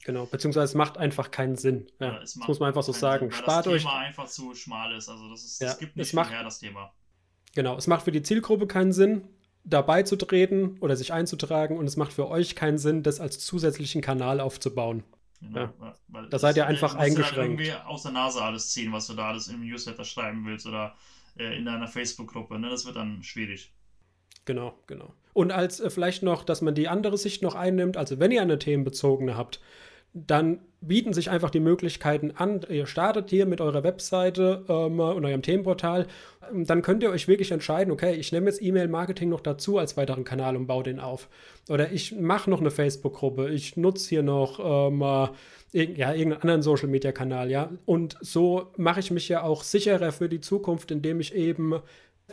[0.05, 1.91] Genau, beziehungsweise es macht einfach keinen Sinn.
[1.99, 3.31] Ja, ja das muss man einfach so sagen.
[3.31, 3.83] Sinn, Spart das euch.
[3.83, 5.09] Thema einfach zu schmal ist.
[5.09, 6.93] Also das, ist, das gibt nicht macht, mehr das Thema.
[7.55, 9.29] Genau, es macht für die Zielgruppe keinen Sinn
[9.71, 13.39] dabei zu treten oder sich einzutragen und es macht für euch keinen Sinn, das als
[13.39, 15.05] zusätzlichen Kanal aufzubauen.
[15.41, 15.97] Genau, ja.
[16.29, 17.59] da seid ihr einfach eingeschränkt.
[17.59, 20.67] Du irgendwie aus der Nase alles ziehen, was du da alles im Newsletter schreiben willst
[20.67, 20.95] oder
[21.39, 22.59] äh, in deiner Facebook-Gruppe.
[22.59, 22.69] Ne?
[22.69, 23.73] Das wird dann schwierig.
[24.45, 25.15] Genau, genau.
[25.33, 28.43] Und als äh, vielleicht noch, dass man die andere Sicht noch einnimmt, also wenn ihr
[28.43, 29.61] eine themenbezogene habt,
[30.13, 32.61] dann bieten sich einfach die Möglichkeiten an.
[32.69, 36.07] Ihr startet hier mit eurer Webseite ähm, und eurem Themenportal.
[36.53, 40.25] Dann könnt ihr euch wirklich entscheiden, okay, ich nehme jetzt E-Mail-Marketing noch dazu als weiteren
[40.25, 41.29] Kanal und baue den auf.
[41.69, 44.59] Oder ich mache noch eine Facebook-Gruppe, ich nutze hier noch
[44.91, 47.71] ähm, ja, irgendeinen anderen Social-Media-Kanal, ja.
[47.85, 51.75] Und so mache ich mich ja auch sicherer für die Zukunft, indem ich eben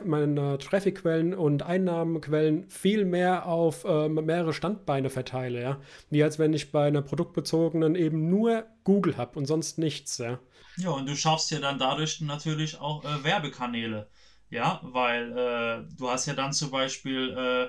[0.05, 5.81] meine Traffic-Quellen und Einnahmenquellen viel mehr auf äh, mehrere Standbeine verteile, ja.
[6.09, 10.39] Wie als wenn ich bei einer produktbezogenen eben nur Google habe und sonst nichts, ja.
[10.77, 14.09] Ja, und du schaffst ja dann dadurch natürlich auch äh, Werbekanäle,
[14.49, 17.67] ja, weil äh, du hast ja dann zum Beispiel, äh,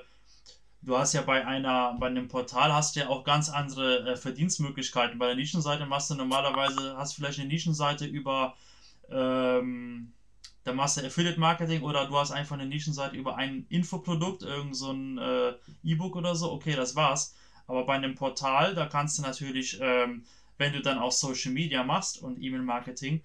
[0.82, 4.16] du hast ja bei einer, bei einem Portal hast du ja auch ganz andere äh,
[4.16, 5.18] Verdienstmöglichkeiten.
[5.18, 8.56] Bei der Nischenseite machst du normalerweise, hast vielleicht eine Nischenseite über
[9.10, 10.12] ähm,
[10.68, 14.76] dann machst du Affiliate Marketing oder du hast einfach eine Nischenseite über ein Infoprodukt, irgend
[14.76, 17.35] so äh, E-Book oder so, okay, das war's.
[17.66, 20.24] Aber bei einem Portal, da kannst du natürlich, ähm,
[20.59, 23.22] wenn du dann auch Social Media machst und E-Mail Marketing,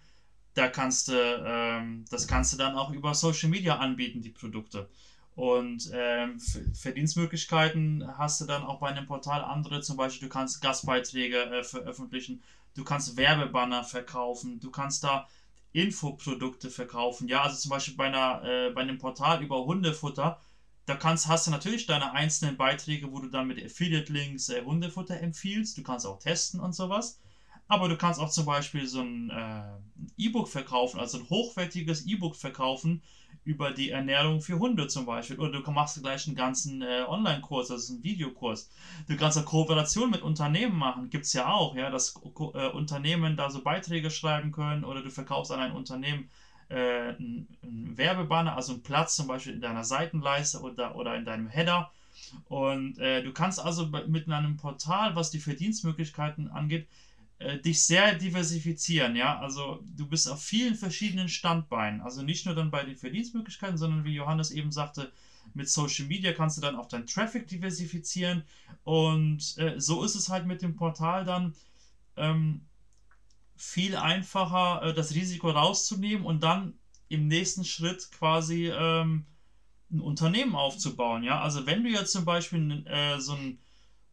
[0.54, 4.88] da kannst du, ähm, das kannst du dann auch über Social Media anbieten, die Produkte.
[5.36, 6.40] Und ähm,
[6.74, 11.64] Verdienstmöglichkeiten hast du dann auch bei einem Portal andere, zum Beispiel du kannst Gastbeiträge äh,
[11.64, 12.42] veröffentlichen,
[12.76, 15.28] du kannst Werbebanner verkaufen, du kannst da
[15.74, 17.28] Infoprodukte verkaufen.
[17.28, 20.40] Ja, also zum Beispiel bei, einer, äh, bei einem Portal über Hundefutter,
[20.86, 25.20] da kannst, hast du natürlich deine einzelnen Beiträge, wo du dann mit Affiliate-Links äh, Hundefutter
[25.20, 25.78] empfiehlst.
[25.78, 27.20] Du kannst auch testen und sowas.
[27.68, 29.78] Aber du kannst auch zum Beispiel so ein äh,
[30.18, 33.02] E-Book verkaufen, also ein hochwertiges E-Book verkaufen,
[33.46, 35.40] über die Ernährung für Hunde zum Beispiel.
[35.40, 38.70] Oder du machst gleich einen ganzen äh, Online-Kurs, also einen Videokurs.
[39.08, 43.36] Du kannst eine Kooperation mit Unternehmen machen, gibt es ja auch, ja, dass äh, Unternehmen
[43.36, 46.30] da so Beiträge schreiben können oder du verkaufst an ein Unternehmen
[46.70, 47.48] äh, einen,
[47.98, 51.92] Werbebanner, also einen Platz zum Beispiel in deiner Seitenleiste oder, oder in deinem Header.
[52.48, 56.88] Und äh, du kannst also mit einem Portal, was die Verdienstmöglichkeiten angeht,
[57.40, 59.40] äh, dich sehr diversifizieren, ja.
[59.40, 62.02] Also du bist auf vielen verschiedenen Standbeinen.
[62.02, 65.12] Also nicht nur dann bei den Verdienstmöglichkeiten, sondern wie Johannes eben sagte,
[65.54, 68.44] mit Social Media kannst du dann auch deinen Traffic diversifizieren.
[68.84, 71.54] Und äh, so ist es halt mit dem Portal dann
[72.16, 72.62] ähm,
[73.56, 76.74] viel einfacher, äh, das Risiko rauszunehmen und dann
[77.10, 79.26] im nächsten Schritt quasi ähm,
[79.92, 81.24] ein Unternehmen aufzubauen.
[81.24, 83.60] Ja, also wenn du jetzt zum Beispiel äh, so ein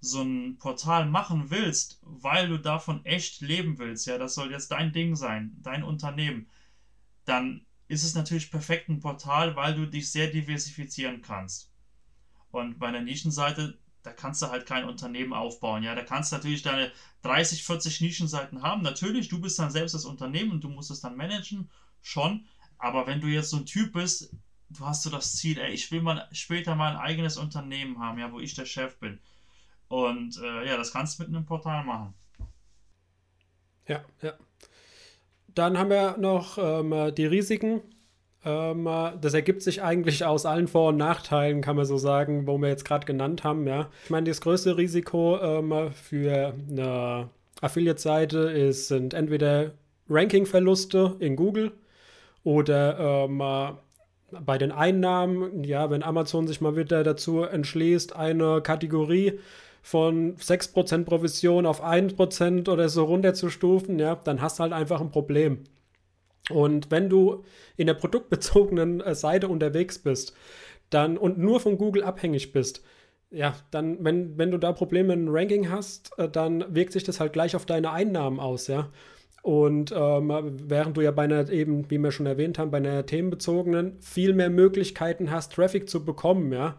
[0.01, 4.71] so ein Portal machen willst, weil du davon echt leben willst, ja, das soll jetzt
[4.73, 6.49] dein Ding sein, dein Unternehmen,
[7.27, 11.71] dann ist es natürlich perfekt ein Portal, weil du dich sehr diversifizieren kannst.
[12.51, 16.37] Und bei einer Nischenseite, da kannst du halt kein Unternehmen aufbauen, ja, da kannst du
[16.37, 16.91] natürlich deine
[17.23, 18.81] 30, 40 Nischenseiten haben.
[18.81, 21.69] Natürlich, du bist dann selbst das Unternehmen und du musst es dann managen,
[22.01, 22.47] schon.
[22.79, 24.35] Aber wenn du jetzt so ein Typ bist,
[24.71, 28.19] du hast so das Ziel, ey, ich will mal später mal ein eigenes Unternehmen haben,
[28.19, 29.21] ja, wo ich der Chef bin
[29.91, 32.15] und äh, ja, das kannst du mit einem Portal machen.
[33.89, 34.35] Ja, ja.
[35.49, 37.83] Dann haben wir noch ähm, die Risiken.
[38.45, 38.89] Ähm,
[39.21, 42.69] das ergibt sich eigentlich aus allen Vor- und Nachteilen, kann man so sagen, wo wir
[42.69, 43.67] jetzt gerade genannt haben.
[43.67, 43.91] Ja.
[44.05, 47.29] Ich meine, das größte Risiko ähm, für eine
[47.61, 49.73] Affiliate-Seite sind entweder
[50.09, 51.73] Ranking-Verluste in Google
[52.45, 53.43] oder ähm,
[54.31, 59.41] bei den Einnahmen, ja, wenn Amazon sich mal wieder dazu entschließt, eine Kategorie
[59.83, 65.11] von 6% Provision auf 1% oder so runterzustufen, ja, dann hast du halt einfach ein
[65.11, 65.65] Problem.
[66.51, 67.45] Und wenn du
[67.77, 70.35] in der produktbezogenen äh, Seite unterwegs bist,
[70.91, 72.83] dann und nur von Google abhängig bist,
[73.31, 77.21] ja, dann, wenn, wenn du da Probleme im Ranking hast, äh, dann wirkt sich das
[77.21, 78.91] halt gleich auf deine Einnahmen aus, ja.
[79.43, 83.07] Und ähm, während du ja bei einer eben, wie wir schon erwähnt haben, bei einer
[83.07, 86.77] themenbezogenen viel mehr Möglichkeiten hast, Traffic zu bekommen, ja.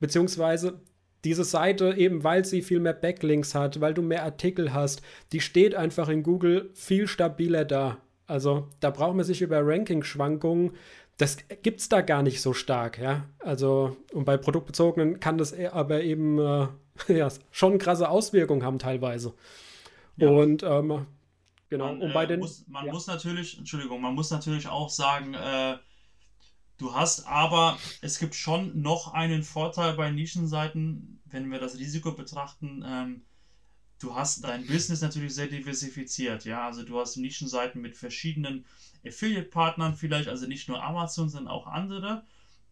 [0.00, 0.80] Beziehungsweise
[1.24, 5.40] diese Seite, eben weil sie viel mehr Backlinks hat, weil du mehr Artikel hast, die
[5.40, 7.98] steht einfach in Google viel stabiler da.
[8.26, 10.72] Also da braucht man sich über Ranking-Schwankungen,
[11.16, 13.28] das gibt es da gar nicht so stark, ja.
[13.38, 16.66] Also, und bei produktbezogenen kann das e-, aber eben äh,
[17.08, 19.34] ja, schon krasse Auswirkungen haben teilweise.
[20.16, 20.28] Ja.
[20.28, 21.06] Und ähm,
[21.68, 22.40] genau, man, und bei äh, den.
[22.40, 22.92] Muss, man ja.
[22.92, 25.76] muss natürlich, Entschuldigung, man muss natürlich auch sagen, äh,
[26.76, 32.12] Du hast aber, es gibt schon noch einen Vorteil bei Nischenseiten, wenn wir das Risiko
[32.12, 32.84] betrachten.
[32.84, 33.22] Ähm,
[34.00, 36.66] du hast dein Business natürlich sehr diversifiziert, ja.
[36.66, 38.64] Also du hast Nischenseiten mit verschiedenen
[39.06, 42.24] Affiliate-Partnern vielleicht, also nicht nur Amazon, sondern auch andere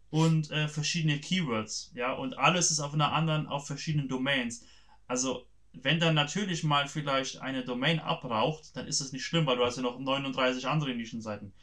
[0.09, 2.11] und äh, verschiedene Keywords, ja.
[2.11, 4.65] Und alles ist auf einer anderen, auf verschiedenen Domains.
[5.07, 9.57] Also wenn dann natürlich mal vielleicht eine Domain abraucht, dann ist es nicht schlimm, weil
[9.57, 11.53] du hast ja noch 39 andere Nischenseiten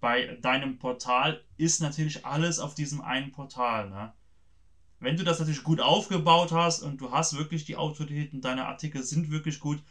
[0.00, 3.90] bei deinem Portal ist natürlich alles auf diesem einen Portal.
[3.90, 4.12] Ne?
[5.00, 8.66] Wenn du das natürlich gut aufgebaut hast und du hast wirklich die Autorität und deine
[8.66, 9.82] Artikel sind wirklich gut,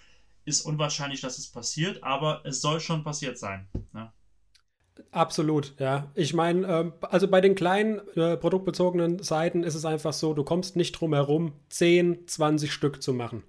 [0.45, 3.67] ist unwahrscheinlich, dass es passiert, aber es soll schon passiert sein.
[3.93, 4.11] Ne?
[5.11, 6.11] Absolut, ja.
[6.13, 10.43] Ich meine, äh, also bei den kleinen äh, produktbezogenen Seiten ist es einfach so, du
[10.43, 13.43] kommst nicht drum herum, 10, 20 Stück zu machen.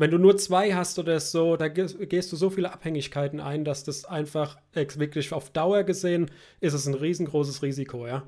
[0.00, 3.82] Wenn du nur zwei hast oder so, da gehst du so viele Abhängigkeiten ein, dass
[3.82, 6.30] das einfach wirklich auf Dauer gesehen
[6.60, 8.22] ist es ein riesengroßes Risiko, ja.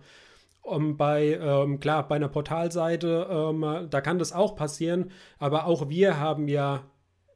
[0.63, 5.89] Um, bei, ähm, klar, bei einer Portalseite, ähm, da kann das auch passieren, aber auch
[5.89, 6.83] wir haben ja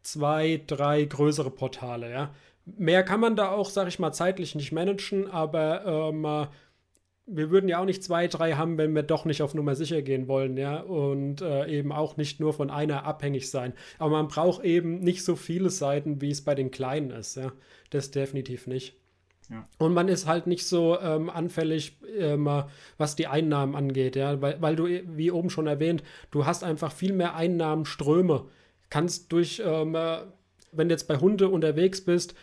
[0.03, 2.35] zwei, drei größere Portale, ja.
[2.65, 6.49] Mehr kann man da auch, sag ich mal, zeitlich nicht managen, aber ähm,
[7.27, 10.03] wir würden ja auch nicht zwei, drei haben, wenn wir doch nicht auf Nummer sicher
[10.03, 13.73] gehen wollen, ja, und äh, eben auch nicht nur von einer abhängig sein.
[13.99, 17.53] Aber man braucht eben nicht so viele Seiten, wie es bei den kleinen ist, ja.
[17.91, 18.97] Das definitiv nicht.
[19.51, 19.65] Ja.
[19.79, 22.49] Und man ist halt nicht so ähm, anfällig, ähm,
[22.97, 26.93] was die Einnahmen angeht, ja, weil, weil du, wie oben schon erwähnt, du hast einfach
[26.93, 28.47] viel mehr Einnahmenströme.
[28.91, 30.19] Kannst durch, ähm, äh,
[30.73, 32.35] wenn du jetzt bei Hunde unterwegs bist,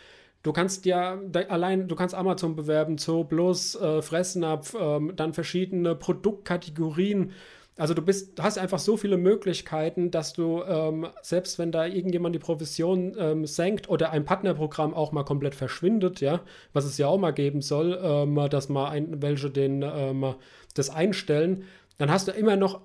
[0.42, 5.94] Du kannst ja allein, du kannst Amazon bewerben, Zoo Plus, äh, Fressnapf, ähm, dann verschiedene
[5.94, 7.32] Produktkategorien.
[7.78, 12.34] Also du bist, hast einfach so viele Möglichkeiten, dass du, ähm, selbst wenn da irgendjemand
[12.34, 16.40] die Provision ähm, senkt oder ein Partnerprogramm auch mal komplett verschwindet, ja,
[16.72, 20.34] was es ja auch mal geben soll, ähm, dass mal ein, welche den, ähm,
[20.74, 21.64] das einstellen,
[21.98, 22.80] dann hast du immer noch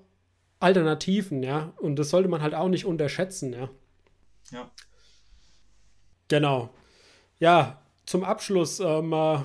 [0.60, 1.72] Alternativen, ja.
[1.78, 3.68] Und das sollte man halt auch nicht unterschätzen, ja.
[4.52, 4.70] Ja.
[6.28, 6.70] Genau.
[7.40, 9.38] Ja, zum Abschluss, ähm, äh,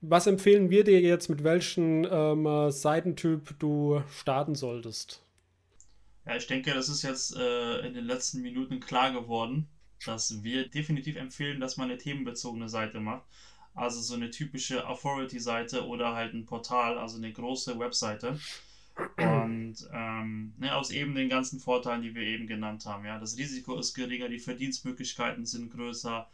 [0.00, 5.20] was empfehlen wir dir jetzt, mit welchem ähm, äh, Seitentyp du starten solltest?
[6.26, 9.66] Ja, ich denke, das ist jetzt äh, in den letzten Minuten klar geworden,
[10.06, 13.24] dass wir definitiv empfehlen, dass man eine themenbezogene Seite macht.
[13.74, 18.38] Also so eine typische Authority-Seite oder halt ein Portal, also eine große Webseite.
[19.16, 23.04] Und ähm, ne, aus eben den ganzen Vorteilen, die wir eben genannt haben.
[23.04, 26.28] Ja, das Risiko ist geringer, die Verdienstmöglichkeiten sind größer,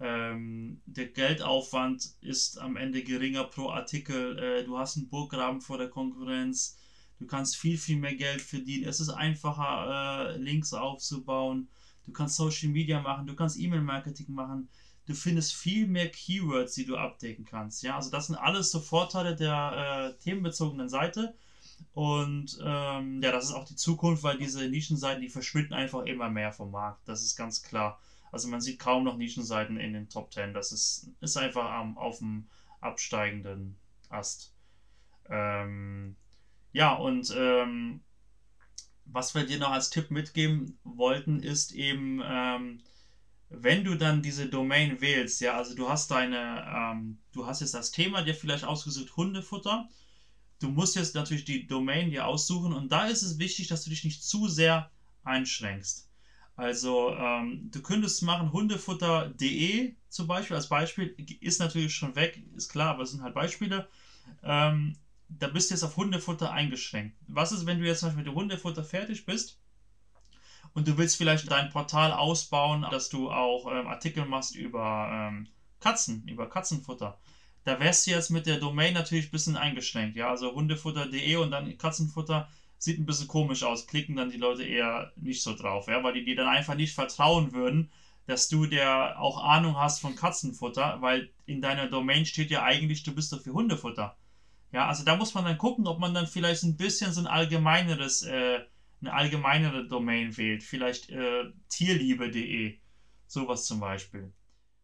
[0.00, 4.38] ähm, der Geldaufwand ist am Ende geringer pro Artikel.
[4.38, 6.76] Äh, du hast einen Burggraben vor der Konkurrenz.
[7.18, 8.88] Du kannst viel, viel mehr Geld verdienen.
[8.88, 11.68] Es ist einfacher, äh, Links aufzubauen.
[12.04, 13.26] Du kannst Social Media machen.
[13.26, 14.68] Du kannst E-Mail-Marketing machen.
[15.06, 17.82] Du findest viel mehr Keywords, die du abdecken kannst.
[17.82, 21.34] Ja, also das sind alles so Vorteile der äh, themenbezogenen Seite.
[21.92, 26.30] Und ähm, ja, das ist auch die Zukunft, weil diese Nischenseiten, die verschwinden einfach immer
[26.30, 27.06] mehr vom Markt.
[27.06, 28.00] Das ist ganz klar.
[28.34, 30.54] Also man sieht kaum noch Nischenseiten in den Top 10.
[30.54, 32.48] Das ist, ist einfach am, auf dem
[32.80, 33.76] absteigenden
[34.08, 34.52] Ast.
[35.30, 36.16] Ähm,
[36.72, 38.00] ja, und ähm,
[39.04, 42.82] was wir dir noch als Tipp mitgeben wollten, ist eben, ähm,
[43.50, 47.74] wenn du dann diese Domain wählst, ja, also du hast deine, ähm, du hast jetzt
[47.74, 49.88] das Thema dir vielleicht ausgesucht, Hundefutter.
[50.58, 53.90] Du musst jetzt natürlich die Domain dir aussuchen und da ist es wichtig, dass du
[53.90, 54.90] dich nicht zu sehr
[55.22, 56.08] einschränkst.
[56.56, 62.68] Also ähm, du könntest machen hundefutter.de zum Beispiel als Beispiel, ist natürlich schon weg, ist
[62.68, 63.88] klar, aber es sind halt Beispiele.
[64.42, 64.96] Ähm,
[65.28, 67.16] da bist du jetzt auf Hundefutter eingeschränkt.
[67.26, 69.58] Was ist, wenn du jetzt zum Beispiel mit dem Hundefutter fertig bist
[70.74, 75.48] und du willst vielleicht dein Portal ausbauen, dass du auch ähm, Artikel machst über ähm,
[75.80, 77.18] Katzen, über Katzenfutter.
[77.64, 80.16] Da wärst du jetzt mit der Domain natürlich ein bisschen eingeschränkt.
[80.16, 82.48] Ja, also hundefutter.de und dann Katzenfutter
[82.84, 86.12] sieht ein bisschen komisch aus, klicken dann die Leute eher nicht so drauf, ja, weil
[86.12, 87.90] die dir dann einfach nicht vertrauen würden,
[88.26, 93.02] dass du der auch Ahnung hast von Katzenfutter, weil in deiner Domain steht ja eigentlich,
[93.02, 94.16] du bist doch für Hundefutter.
[94.72, 97.26] Ja, also da muss man dann gucken, ob man dann vielleicht ein bisschen so ein
[97.26, 98.60] allgemeineres, äh,
[99.00, 100.62] eine allgemeinere Domain wählt.
[100.62, 102.78] Vielleicht äh, tierliebe.de,
[103.26, 104.32] sowas zum Beispiel.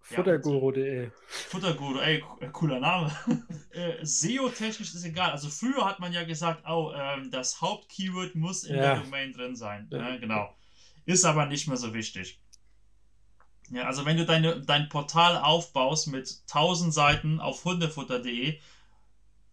[0.01, 1.11] Futterguru.de.
[1.29, 3.13] Futterguru, ey, cooler Name.
[3.71, 5.31] äh, SEO-technisch ist egal.
[5.31, 8.95] Also früher hat man ja gesagt, oh, ähm, das Hauptkeyword muss in ja.
[8.95, 9.89] der Domain drin sein.
[9.91, 10.15] Ja.
[10.15, 10.55] Äh, genau.
[11.07, 12.41] Ist aber nicht mehr so wichtig.
[13.71, 18.59] Ja, also wenn du deine, dein Portal aufbaust mit 1000 Seiten auf hundefutter.de,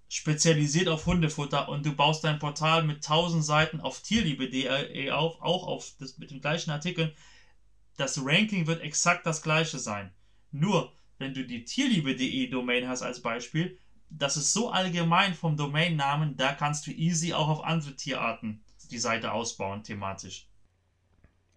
[0.10, 5.68] spezialisiert auf Hundefutter und du baust dein Portal mit 1000 Seiten auf tierliebe.de auf, auch
[5.68, 7.12] auf das, mit den gleichen Artikeln,
[7.98, 10.12] das Ranking wird exakt das gleiche sein.
[10.60, 13.78] Nur, wenn du die tierliebe.de Domain hast als Beispiel,
[14.10, 19.00] das ist so allgemein vom Domainnamen, da kannst du easy auch auf andere Tierarten die
[19.00, 20.48] Seite ausbauen, thematisch.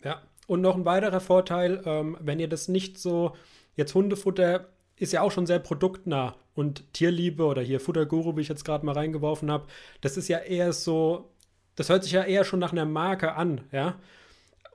[0.02, 3.36] Ja, und noch ein weiterer Vorteil, ähm, wenn ihr das nicht so,
[3.76, 8.48] jetzt Hundefutter ist ja auch schon sehr produktnah und Tierliebe oder hier Futterguru, wie ich
[8.48, 9.66] jetzt gerade mal reingeworfen habe,
[10.00, 11.32] das ist ja eher so,
[11.76, 13.98] das hört sich ja eher schon nach einer Marke an, ja.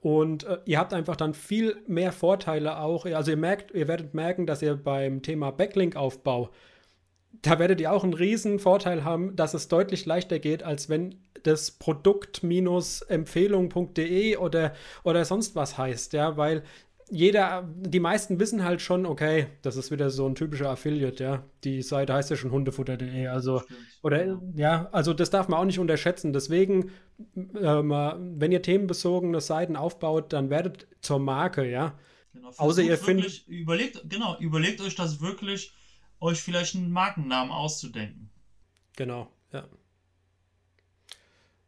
[0.06, 3.08] Und äh, ihr habt einfach dann viel mehr Vorteile auch.
[3.08, 6.52] Also ihr merkt, ihr werdet merken, dass ihr beim Thema Backlink-Aufbau,
[7.42, 11.16] da werdet ihr auch einen riesen Vorteil haben, dass es deutlich leichter geht, als wenn
[11.42, 16.62] das Produkt-Empfehlung.de oder, oder sonst was heißt, ja, weil
[17.10, 21.44] jeder, die meisten wissen halt schon, okay, das ist wieder so ein typischer Affiliate, ja.
[21.64, 23.80] Die Seite heißt ja schon hundefutter.de, also Stimmt.
[24.02, 26.34] oder ja, also das darf man auch nicht unterschätzen.
[26.34, 26.92] Deswegen,
[27.36, 31.98] ähm, wenn ihr themenbezogene Seiten aufbaut, dann werdet zur Marke, ja.
[32.34, 33.48] Genau, Außer ihr findet.
[33.48, 35.74] Überlegt, genau, überlegt euch das wirklich,
[36.20, 38.30] euch vielleicht einen Markennamen auszudenken.
[38.96, 39.68] Genau, ja.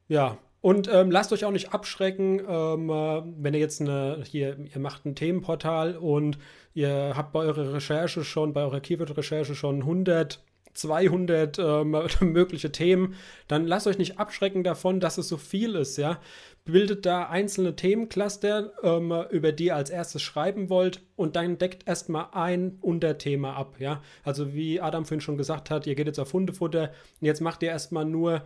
[0.08, 4.58] Ja, und ähm, lasst euch auch nicht abschrecken, ähm, äh, wenn ihr jetzt eine, hier,
[4.58, 6.40] ihr macht ein Themenportal und
[6.74, 10.44] ihr habt bei eurer Recherche schon, bei eurer Keyword-Recherche schon 100,
[10.74, 11.98] 200 ähm,
[12.34, 13.16] mögliche Themen,
[13.48, 16.20] dann lasst euch nicht abschrecken davon, dass es so viel ist, ja.
[16.66, 21.88] Bildet da einzelne Themencluster, ähm, über die ihr als erstes schreiben wollt und dann deckt
[21.88, 24.02] erstmal ein Unterthema ab, ja.
[24.24, 26.92] Also wie Adam vorhin schon gesagt hat, ihr geht jetzt auf Hundefutter
[27.22, 28.42] und jetzt macht ihr erstmal nur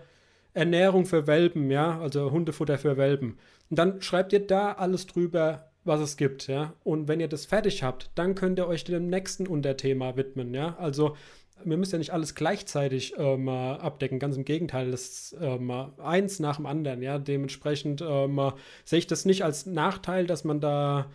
[0.54, 3.38] Ernährung für Welpen, ja, also Hundefutter für Welpen.
[3.70, 6.74] Und dann schreibt ihr da alles drüber, was es gibt, ja.
[6.84, 10.76] Und wenn ihr das fertig habt, dann könnt ihr euch dem nächsten Unterthema widmen, ja.
[10.78, 11.16] Also
[11.64, 16.40] wir müssen ja nicht alles gleichzeitig ähm, abdecken, ganz im Gegenteil, das ist ähm, eins
[16.40, 17.18] nach dem anderen, ja.
[17.18, 18.40] Dementsprechend ähm,
[18.84, 21.10] sehe ich das nicht als Nachteil, dass man da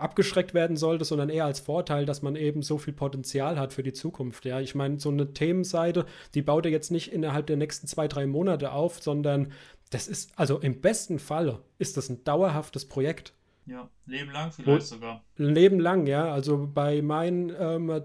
[0.00, 3.82] abgeschreckt werden sollte, sondern eher als Vorteil, dass man eben so viel Potenzial hat für
[3.82, 4.44] die Zukunft.
[4.44, 8.08] Ja, ich meine, so eine Themenseite, die baut er jetzt nicht innerhalb der nächsten zwei,
[8.08, 9.52] drei Monate auf, sondern
[9.90, 13.32] das ist, also im besten Falle ist das ein dauerhaftes Projekt.
[13.66, 15.22] Ja, Leben lang vielleicht sogar.
[15.36, 16.32] Leben lang, ja.
[16.32, 18.02] Also bei meinen ähm,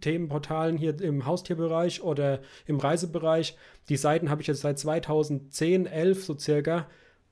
[0.00, 3.56] Themenportalen hier im Haustierbereich oder im Reisebereich,
[3.88, 6.86] die Seiten habe ich jetzt seit 2010, 11 so circa.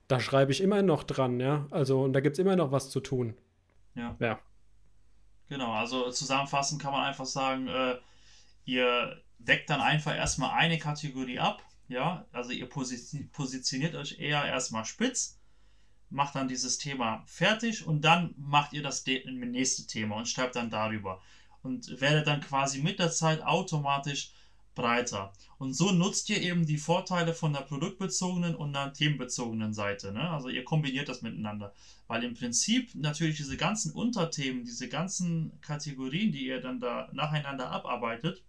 [0.09, 1.67] Da schreibe ich immer noch dran, ja.
[1.71, 3.35] Also, und da gibt es immer noch was zu tun.
[3.95, 4.17] Ja.
[4.21, 4.41] ja.
[5.49, 7.97] Genau, also zusammenfassend kann man einfach sagen, äh,
[8.65, 11.63] ihr deckt dann einfach erstmal eine Kategorie ab.
[11.87, 15.39] Ja, also ihr positioniert euch eher erstmal spitz,
[16.09, 20.71] macht dann dieses Thema fertig und dann macht ihr das nächste Thema und schreibt dann
[20.71, 21.21] darüber.
[21.63, 24.33] Und werdet dann quasi mit der Zeit automatisch
[24.75, 25.33] breiter.
[25.59, 30.13] Und so nutzt ihr eben die Vorteile von der produktbezogenen und der themenbezogenen Seite.
[30.13, 30.29] Ne?
[30.31, 31.73] Also ihr kombiniert das miteinander.
[32.07, 37.71] Weil im Prinzip natürlich diese ganzen Unterthemen, diese ganzen Kategorien, die ihr dann da nacheinander
[37.71, 38.43] abarbeitet,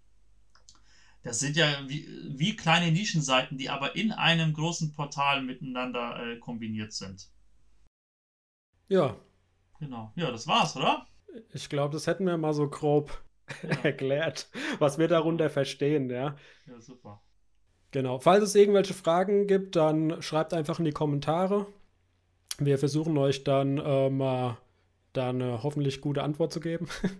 [1.23, 2.07] das sind ja wie,
[2.37, 7.31] wie kleine Nischenseiten, die aber in einem großen Portal miteinander äh, kombiniert sind.
[8.87, 9.17] Ja.
[9.79, 10.13] Genau.
[10.15, 11.07] Ja, das war's, oder?
[11.51, 13.24] Ich glaube, das hätten wir mal so grob
[13.63, 13.69] ja.
[13.83, 16.35] erklärt, was wir darunter verstehen, ja.
[16.67, 17.21] Ja, super.
[17.91, 18.19] Genau.
[18.19, 21.65] Falls es irgendwelche Fragen gibt, dann schreibt einfach in die Kommentare.
[22.57, 24.57] Wir versuchen euch dann äh, mal
[25.13, 26.87] da eine hoffentlich gute Antwort zu geben.
[27.01, 27.13] Genau,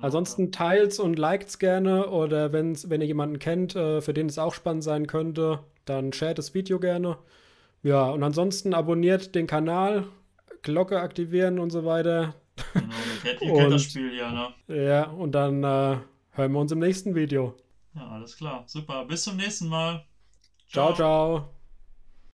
[0.00, 4.38] Ansonsten teilt und liked gerne oder wenn's, wenn ihr jemanden kennt, äh, für den es
[4.38, 7.18] auch spannend sein könnte, dann shared das Video gerne.
[7.82, 10.04] Ja, und ansonsten abonniert den Kanal,
[10.62, 12.34] Glocke aktivieren und so weiter.
[12.72, 12.94] Genau,
[13.24, 14.54] ihr kennt, das Spiel ja, ne?
[14.74, 15.98] Ja, und dann äh,
[16.32, 17.54] hören wir uns im nächsten Video.
[17.94, 18.64] Ja, alles klar.
[18.66, 19.04] Super.
[19.04, 20.04] Bis zum nächsten Mal.
[20.68, 20.94] ciao.
[20.94, 21.38] ciao.
[21.38, 21.55] ciao.